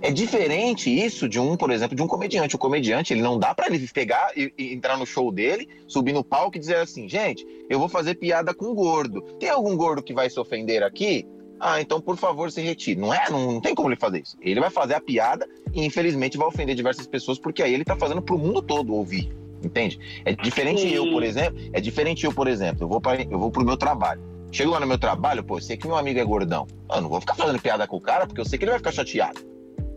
[0.01, 2.55] É diferente isso de um, por exemplo, de um comediante.
[2.55, 6.13] O comediante, ele não dá para ele pegar e, e, entrar no show dele, subir
[6.13, 9.23] no palco e dizer assim: gente, eu vou fazer piada com gordo.
[9.41, 11.27] Tem algum gordo que vai se ofender aqui?
[11.59, 13.01] Ah, então por favor se retire.
[13.01, 13.29] Não é?
[13.29, 14.37] Não, não tem como ele fazer isso.
[14.41, 17.97] Ele vai fazer a piada e infelizmente vai ofender diversas pessoas porque aí ele tá
[17.97, 19.42] fazendo pro mundo todo ouvir.
[19.65, 19.99] Entende?
[20.25, 20.91] É diferente Sim.
[20.91, 21.61] eu, por exemplo.
[21.73, 22.85] É diferente eu, por exemplo.
[22.85, 24.21] Eu vou, pra, eu vou pro meu trabalho.
[24.51, 26.67] Chego lá no meu trabalho, pô, eu sei que meu amigo é gordão.
[26.93, 28.79] Eu não vou ficar fazendo piada com o cara porque eu sei que ele vai
[28.79, 29.41] ficar chateado.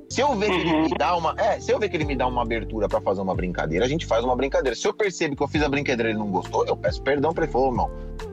[0.09, 2.15] Se eu ver que ele me dá uma, é, se eu ver que ele me
[2.15, 4.73] dá uma abertura para fazer uma brincadeira, a gente faz uma brincadeira.
[4.73, 7.33] Se eu percebo que eu fiz a brincadeira e ele não gostou, eu peço perdão
[7.33, 7.91] para ele, falou, irmão,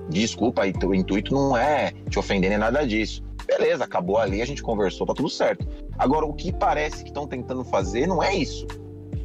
[0.09, 3.25] desculpa, o intuito não é te ofender nem nada disso.
[3.47, 5.67] Beleza, acabou ali, a gente conversou, tá tudo certo.
[5.99, 8.67] Agora, o que parece que estão tentando fazer não é isso.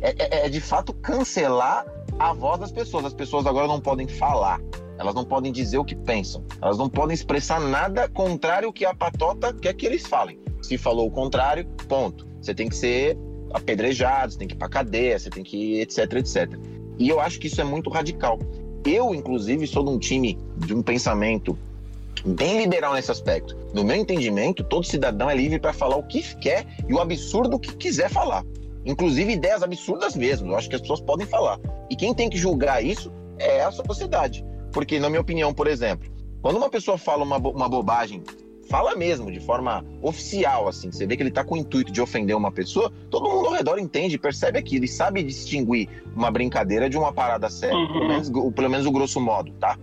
[0.01, 1.85] É, é, é de fato cancelar
[2.19, 3.05] a voz das pessoas.
[3.05, 4.59] As pessoas agora não podem falar.
[4.97, 6.43] Elas não podem dizer o que pensam.
[6.61, 10.39] Elas não podem expressar nada contrário ao que a patota quer que eles falem.
[10.61, 13.17] Se falou o contrário, ponto você tem que ser
[13.53, 16.57] apedrejado, você tem que ir pra cadeia, você tem que etc, etc.
[16.97, 18.39] E eu acho que isso é muito radical.
[18.85, 21.57] Eu, inclusive, sou de um time, de um pensamento
[22.25, 23.55] bem liberal nesse aspecto.
[23.73, 27.59] No meu entendimento, todo cidadão é livre para falar o que quer e o absurdo
[27.59, 28.43] que quiser falar.
[28.87, 31.59] Inclusive ideias absurdas mesmo, eu acho que as pessoas podem falar.
[31.89, 34.45] E quem tem que julgar isso é a sociedade.
[34.71, 36.09] porque, na minha opinião, por exemplo,
[36.41, 38.23] quando uma pessoa fala uma, bo uma bobagem,
[38.69, 42.01] fala mesmo, de forma oficial, assim, você vê que ele tá com o intuito de
[42.01, 46.89] ofender uma pessoa, todo mundo ao redor entende, percebe aquilo e sabe distinguir uma brincadeira
[46.89, 47.87] de uma parada séria, uhum.
[47.91, 49.77] pelo, menos, pelo menos o grosso modo, tá?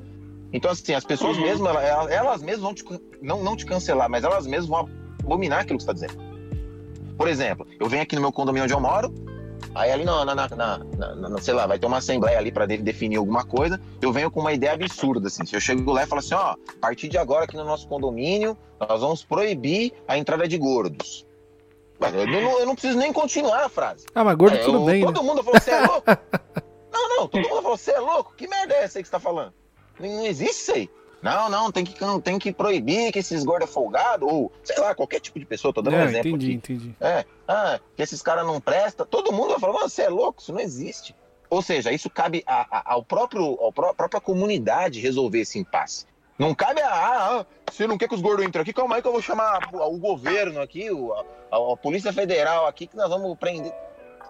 [0.52, 1.42] Então, assim, as pessoas uhum.
[1.42, 2.84] mesmo, elas, elas mesmas vão te,
[3.20, 4.88] não, não te cancelar, mas elas mesmas vão
[5.24, 6.33] abominar aquilo que você está dizendo.
[7.16, 9.12] Por exemplo, eu venho aqui no meu condomínio onde eu moro,
[9.74, 13.16] Aí ali na, na, na, na, sei lá, vai ter uma assembleia ali para definir
[13.16, 13.80] alguma coisa.
[14.00, 15.44] Eu venho com uma ideia absurda, assim.
[15.44, 17.88] Se eu chego lá e falo assim, ó, a partir de agora aqui no nosso
[17.88, 21.26] condomínio, nós vamos proibir a entrada de gordos.
[22.00, 24.06] Eu não, eu não preciso nem continuar a frase.
[24.14, 25.04] Ah, mas gordo é, tudo eu, bem.
[25.04, 25.26] Todo né?
[25.26, 26.06] mundo falou, você é louco?
[26.92, 28.34] não, não, todo mundo falou, você é louco?
[28.36, 29.52] Que merda é essa aí que você tá falando?
[29.98, 30.90] Não, não existe isso aí.
[31.24, 34.78] Não, não, tem que, não, tem que proibir que esses gordos é folgado, ou sei
[34.78, 36.28] lá, qualquer tipo de pessoa, tô dando é, um exemplo.
[36.28, 36.54] Entendi, aqui.
[36.54, 36.96] entendi.
[37.00, 39.06] É, ah, que esses caras não prestam.
[39.06, 41.16] Todo mundo vai falar, você é louco, isso não existe.
[41.48, 46.04] Ou seja, isso cabe a, a, ao próprio, à própria comunidade resolver esse impasse.
[46.38, 49.00] Não cabe a, ah, ah, você não quer que os gordos entrem aqui, calma aí
[49.00, 53.08] que eu vou chamar o governo aqui, a, a, a Polícia Federal aqui, que nós
[53.08, 53.72] vamos prender.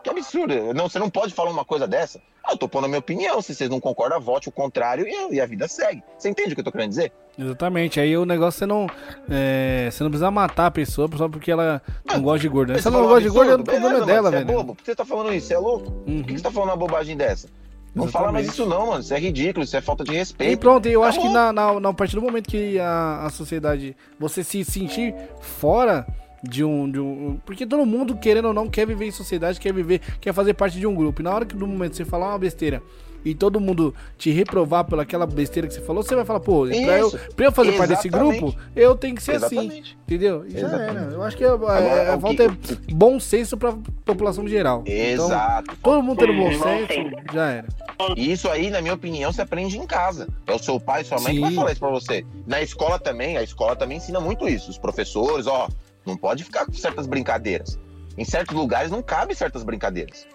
[0.04, 0.74] Que absurdo.
[0.74, 2.20] Não, você não pode falar uma coisa dessa.
[2.44, 3.40] Ah, eu tô pondo a minha opinião.
[3.40, 6.02] Se vocês não concordam, vote o contrário e, a vida segue.
[6.18, 7.10] Você entende o que eu tô querendo dizer?
[7.38, 7.98] Exatamente.
[7.98, 8.86] Aí o negócio você não.
[9.30, 12.78] É, você não precisa matar a pessoa só porque ela não ah, gosta de gordo.
[12.78, 14.46] Se ela não gosta de gordo, é o problema é dela, velho.
[14.46, 14.74] Você é bobo?
[14.74, 15.46] Por que você tá falando isso?
[15.46, 15.90] Você é louco?
[16.06, 16.18] Uhum.
[16.18, 17.48] Por que você tá falando uma bobagem dessa?
[17.94, 18.12] Não Exatamente.
[18.12, 19.00] fala mais isso não, mano.
[19.00, 20.52] Isso é ridículo, isso é falta de respeito.
[20.52, 21.28] E pronto, eu tá acho bom.
[21.28, 25.14] que na, na, na, a partir do momento que a, a sociedade, você se sentir
[25.40, 26.06] fora
[26.48, 27.38] de um, de um.
[27.44, 30.78] Porque todo mundo, querendo ou não, quer viver em sociedade, quer viver, quer fazer parte
[30.78, 31.20] de um grupo.
[31.20, 32.82] E na hora que no momento você falar uma besteira
[33.24, 36.98] e todo mundo te reprovar pelaquela besteira que você falou, você vai falar, pô, pra
[36.98, 37.78] eu, pra eu fazer Exatamente.
[37.78, 39.80] parte desse grupo, eu tenho que ser assim, Exatamente.
[39.80, 39.96] assim.
[40.02, 40.44] Entendeu?
[40.48, 41.00] Já era.
[41.10, 42.74] Eu acho que a, a, a volta que...
[42.74, 43.74] é bom senso pra
[44.04, 44.82] população geral.
[44.86, 45.64] Então, Exato.
[45.64, 47.68] Então, todo mundo tendo bom senso, já era.
[48.16, 50.28] E isso aí, na minha opinião, se aprende em casa.
[50.46, 51.34] É o seu pai, sua mãe Sim.
[51.34, 52.26] que vai falar isso pra você.
[52.46, 54.70] Na escola também, a escola também ensina muito isso.
[54.70, 55.68] Os professores, ó,
[56.06, 57.78] não pode ficar com certas brincadeiras.
[58.16, 60.26] Em certos lugares não cabe certas brincadeiras.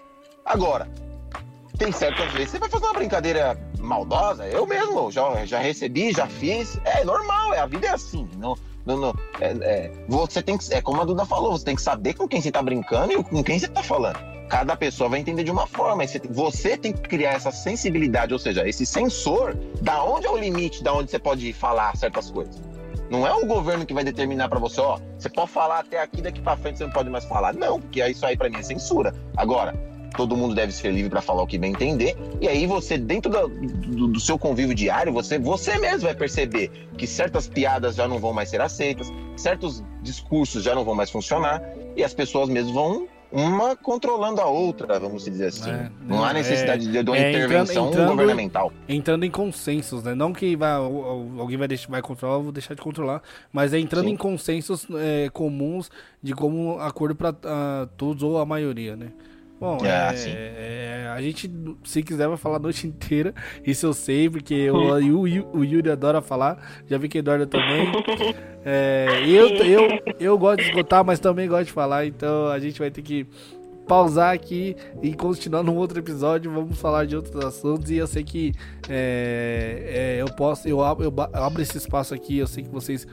[0.44, 0.88] Agora,
[1.78, 4.46] tem certas vezes você vai fazer uma brincadeira maldosa.
[4.46, 6.78] Eu mesmo já, já recebi, já fiz.
[6.84, 8.28] É normal, é, a vida é assim.
[8.36, 8.54] Não,
[8.84, 11.82] não, não, é, é, você tem que, é como a Duda falou, você tem que
[11.82, 14.18] saber com quem você está brincando e com quem você está falando.
[14.48, 16.06] Cada pessoa vai entender de uma forma.
[16.06, 20.36] Você, você tem que criar essa sensibilidade, ou seja, esse sensor, da onde é o
[20.36, 22.60] limite, da onde você pode falar certas coisas.
[23.10, 26.22] Não é o governo que vai determinar para você, ó, você pode falar até aqui,
[26.22, 27.52] daqui para frente você não pode mais falar.
[27.52, 29.12] Não, porque isso aí para mim é censura.
[29.36, 29.74] Agora,
[30.16, 32.16] todo mundo deve ser livre para falar o que bem entender.
[32.40, 36.70] E aí você, dentro do, do, do, seu convívio diário, você, você mesmo vai perceber
[36.96, 41.10] que certas piadas já não vão mais ser aceitas, certos discursos já não vão mais
[41.10, 41.60] funcionar,
[41.96, 45.70] e as pessoas mesmo vão uma controlando a outra, vamos dizer assim.
[45.70, 48.72] É, não há necessidade é, de uma é, intervenção entrando, governamental.
[48.88, 50.14] Entrando em consensos, né?
[50.14, 53.22] Não que vai, alguém vai, deixar, vai controlar, ou vou deixar de controlar,
[53.52, 54.12] mas é entrando Sim.
[54.12, 55.90] em consensos é, comuns
[56.22, 57.32] de como acordo para
[57.96, 59.12] todos ou a maioria, né?
[59.60, 61.50] Bom, é, é, a gente,
[61.84, 63.34] se quiser, vai falar a noite inteira.
[63.62, 66.82] Isso eu sei, porque o, o, o Yuri adora falar.
[66.86, 67.92] Já vi que Eduardo também.
[68.62, 69.88] É, eu, eu,
[70.20, 72.04] eu gosto de escutar, mas também gosto de falar.
[72.04, 73.26] Então a gente vai ter que
[73.86, 76.50] pausar aqui e continuar num outro episódio.
[76.52, 77.90] Vamos falar de outros assuntos.
[77.90, 78.52] E eu sei que
[78.88, 82.38] é, é, eu posso, eu abro, eu abro, esse espaço aqui.
[82.38, 83.06] Eu sei que vocês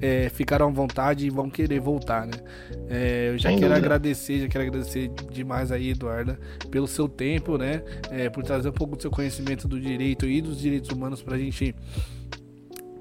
[0.00, 2.38] é, ficaram à vontade e vão querer voltar, né?
[2.88, 3.86] É, eu já Sem quero dúvida.
[3.86, 6.38] agradecer, já quero agradecer demais aí, Eduarda,
[6.70, 7.82] pelo seu tempo, né?
[8.10, 11.36] É, por trazer um pouco do seu conhecimento do direito e dos direitos humanos pra
[11.38, 11.74] gente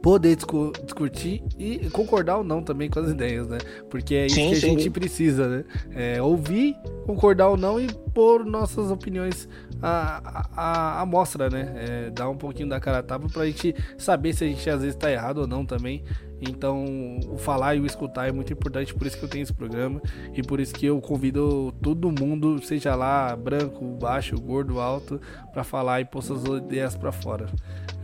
[0.04, 3.58] poder discutir e concordar ou não também com as ideias, né?
[3.89, 4.68] Porque é isso sim, que a sim.
[4.68, 5.64] gente precisa, né?
[5.91, 6.76] É, ouvir,
[7.06, 9.47] concordar ou não e pôr nossas opiniões
[9.82, 11.74] à, à, à mostra, né?
[11.78, 14.82] É, dar um pouquinho da cara a tapa pra gente saber se a gente às
[14.82, 16.04] vezes tá errado ou não também.
[16.41, 16.84] Então,
[17.30, 20.01] o falar e o escutar é muito importante, por isso que eu tenho esse programa
[20.34, 25.22] e por isso que eu convido todo mundo, seja lá branco, baixo, gordo, alto,
[25.54, 27.45] para falar e pôr suas ideias para fora.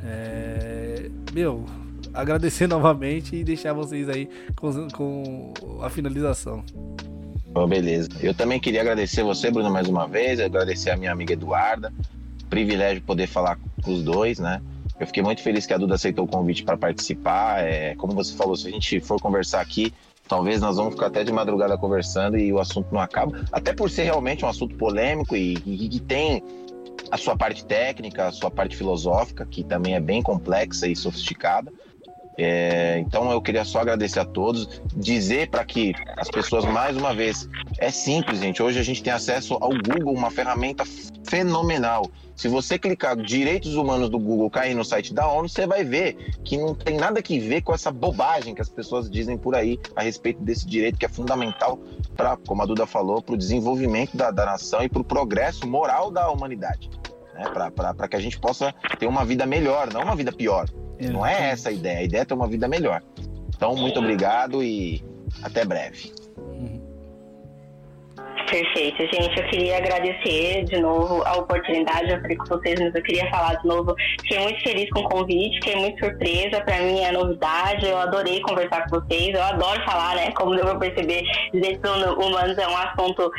[0.01, 1.11] É...
[1.33, 1.65] Meu,
[2.13, 6.63] agradecer novamente e deixar vocês aí com, com a finalização.
[7.51, 8.09] Bom, beleza.
[8.21, 11.91] Eu também queria agradecer você, Bruno, mais uma vez, agradecer a minha amiga Eduarda.
[12.49, 14.61] Privilégio poder falar com os dois, né?
[14.99, 17.63] Eu fiquei muito feliz que a Duda aceitou o convite para participar.
[17.63, 19.93] É, como você falou, se a gente for conversar aqui,
[20.27, 23.45] talvez nós vamos ficar até de madrugada conversando e o assunto não acaba.
[23.51, 26.43] Até por ser realmente um assunto polêmico e que tem
[27.09, 31.71] a sua parte técnica, a sua parte filosófica, que também é bem complexa e sofisticada.
[32.37, 37.13] É, então eu queria só agradecer a todos, dizer para que as pessoas, mais uma
[37.13, 38.63] vez, é simples, gente.
[38.63, 40.85] Hoje a gente tem acesso ao Google, uma ferramenta
[41.27, 42.09] fenomenal.
[42.35, 46.15] Se você clicar direitos humanos do Google, cair no site da ONU, você vai ver
[46.45, 49.77] que não tem nada que ver com essa bobagem que as pessoas dizem por aí
[49.93, 51.77] a respeito desse direito que é fundamental
[52.15, 55.67] para, como a Duda falou, para o desenvolvimento da, da nação e para o progresso
[55.67, 56.89] moral da humanidade.
[57.33, 57.43] Né?
[57.49, 60.65] Para que a gente possa ter uma vida melhor, não uma vida pior.
[60.99, 61.99] Não é essa a ideia.
[61.99, 63.01] A ideia é ter uma vida melhor.
[63.55, 65.03] Então, muito obrigado e
[65.43, 66.11] até breve.
[68.49, 69.39] Perfeito, gente.
[69.39, 72.09] Eu queria agradecer de novo a oportunidade.
[72.09, 73.93] Eu falei com vocês, mas eu queria falar de novo.
[74.21, 76.59] Fiquei muito feliz com o convite, fiquei muito surpresa.
[76.61, 77.85] Para mim é novidade.
[77.85, 79.35] Eu adorei conversar com vocês.
[79.35, 80.31] Eu adoro falar, né?
[80.31, 81.21] Como deu pra perceber,
[81.53, 83.31] direitos humanos é um assunto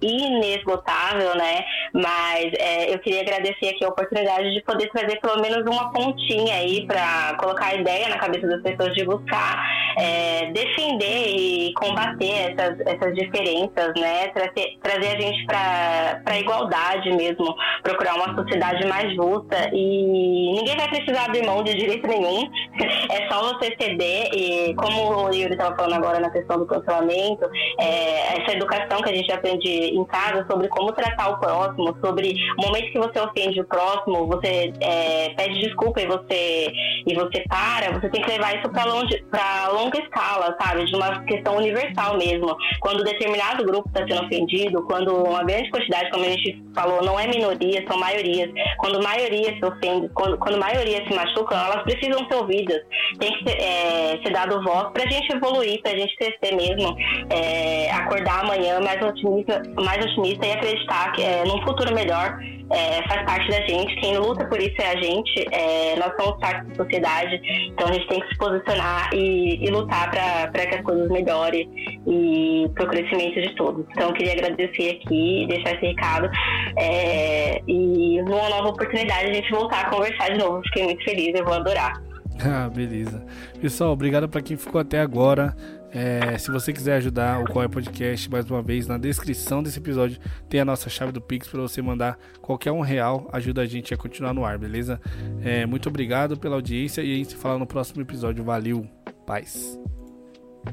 [0.00, 1.64] inesgotável, né?
[1.92, 6.54] Mas é, eu queria agradecer aqui a oportunidade de poder trazer pelo menos uma pontinha
[6.54, 9.62] aí para colocar a ideia na cabeça das pessoas de buscar
[9.98, 14.21] é, defender e combater essas, essas diferenças, né?
[14.28, 19.70] Trazer, trazer a gente para a igualdade mesmo, procurar uma sociedade mais justa.
[19.72, 22.48] E ninguém vai precisar abrir mão de direito nenhum,
[23.10, 24.30] é só você ceder.
[24.34, 27.48] E como o Yuri estava falando agora na questão do cancelamento,
[27.78, 32.34] é, essa educação que a gente aprende em casa sobre como tratar o próximo, sobre
[32.58, 36.72] o momento que você ofende o próximo, você é, pede desculpa e você
[37.06, 40.94] e você para, você tem que levar isso para longe para longa escala, sabe, de
[40.94, 42.56] uma questão universal mesmo.
[42.80, 47.18] Quando determinado grupo está sendo ofendido, quando uma grande quantidade, como a gente falou, não
[47.18, 48.50] é minoria, são maiorias.
[48.78, 52.82] Quando maioria se ofende, quando, quando maioria se machucam, elas precisam ser ouvidas.
[53.18, 56.54] Tem que ser, é, ser dado voz para a gente evoluir, para a gente crescer
[56.54, 56.96] mesmo,
[57.30, 62.38] é, acordar amanhã mais otimista, mais otimista e acreditar que é, num futuro melhor
[62.70, 63.94] é, faz parte da gente.
[63.96, 65.46] Quem luta por isso é a gente.
[65.52, 67.40] É, nós somos parte da sociedade,
[67.72, 71.68] então a gente tem que se posicionar e, e lutar para que as coisas melhorem
[72.06, 73.84] e para o crescimento de todos.
[73.90, 76.30] Então, eu queria agradecer aqui, deixar esse recado
[76.76, 80.62] é, e numa nova oportunidade a gente voltar a conversar de novo.
[80.64, 82.00] Fiquei muito feliz, eu vou adorar.
[82.44, 83.24] Ah, beleza.
[83.60, 85.54] Pessoal, obrigado para quem ficou até agora.
[85.94, 89.78] É, se você quiser ajudar o Qual é Podcast, mais uma vez, na descrição desse
[89.78, 90.18] episódio
[90.48, 93.28] tem a nossa chave do Pix para você mandar qualquer um real.
[93.30, 95.00] Ajuda a gente a continuar no ar, beleza?
[95.42, 98.42] É, muito obrigado pela audiência e a gente se fala no próximo episódio.
[98.42, 98.86] Valeu,
[99.26, 99.78] paz.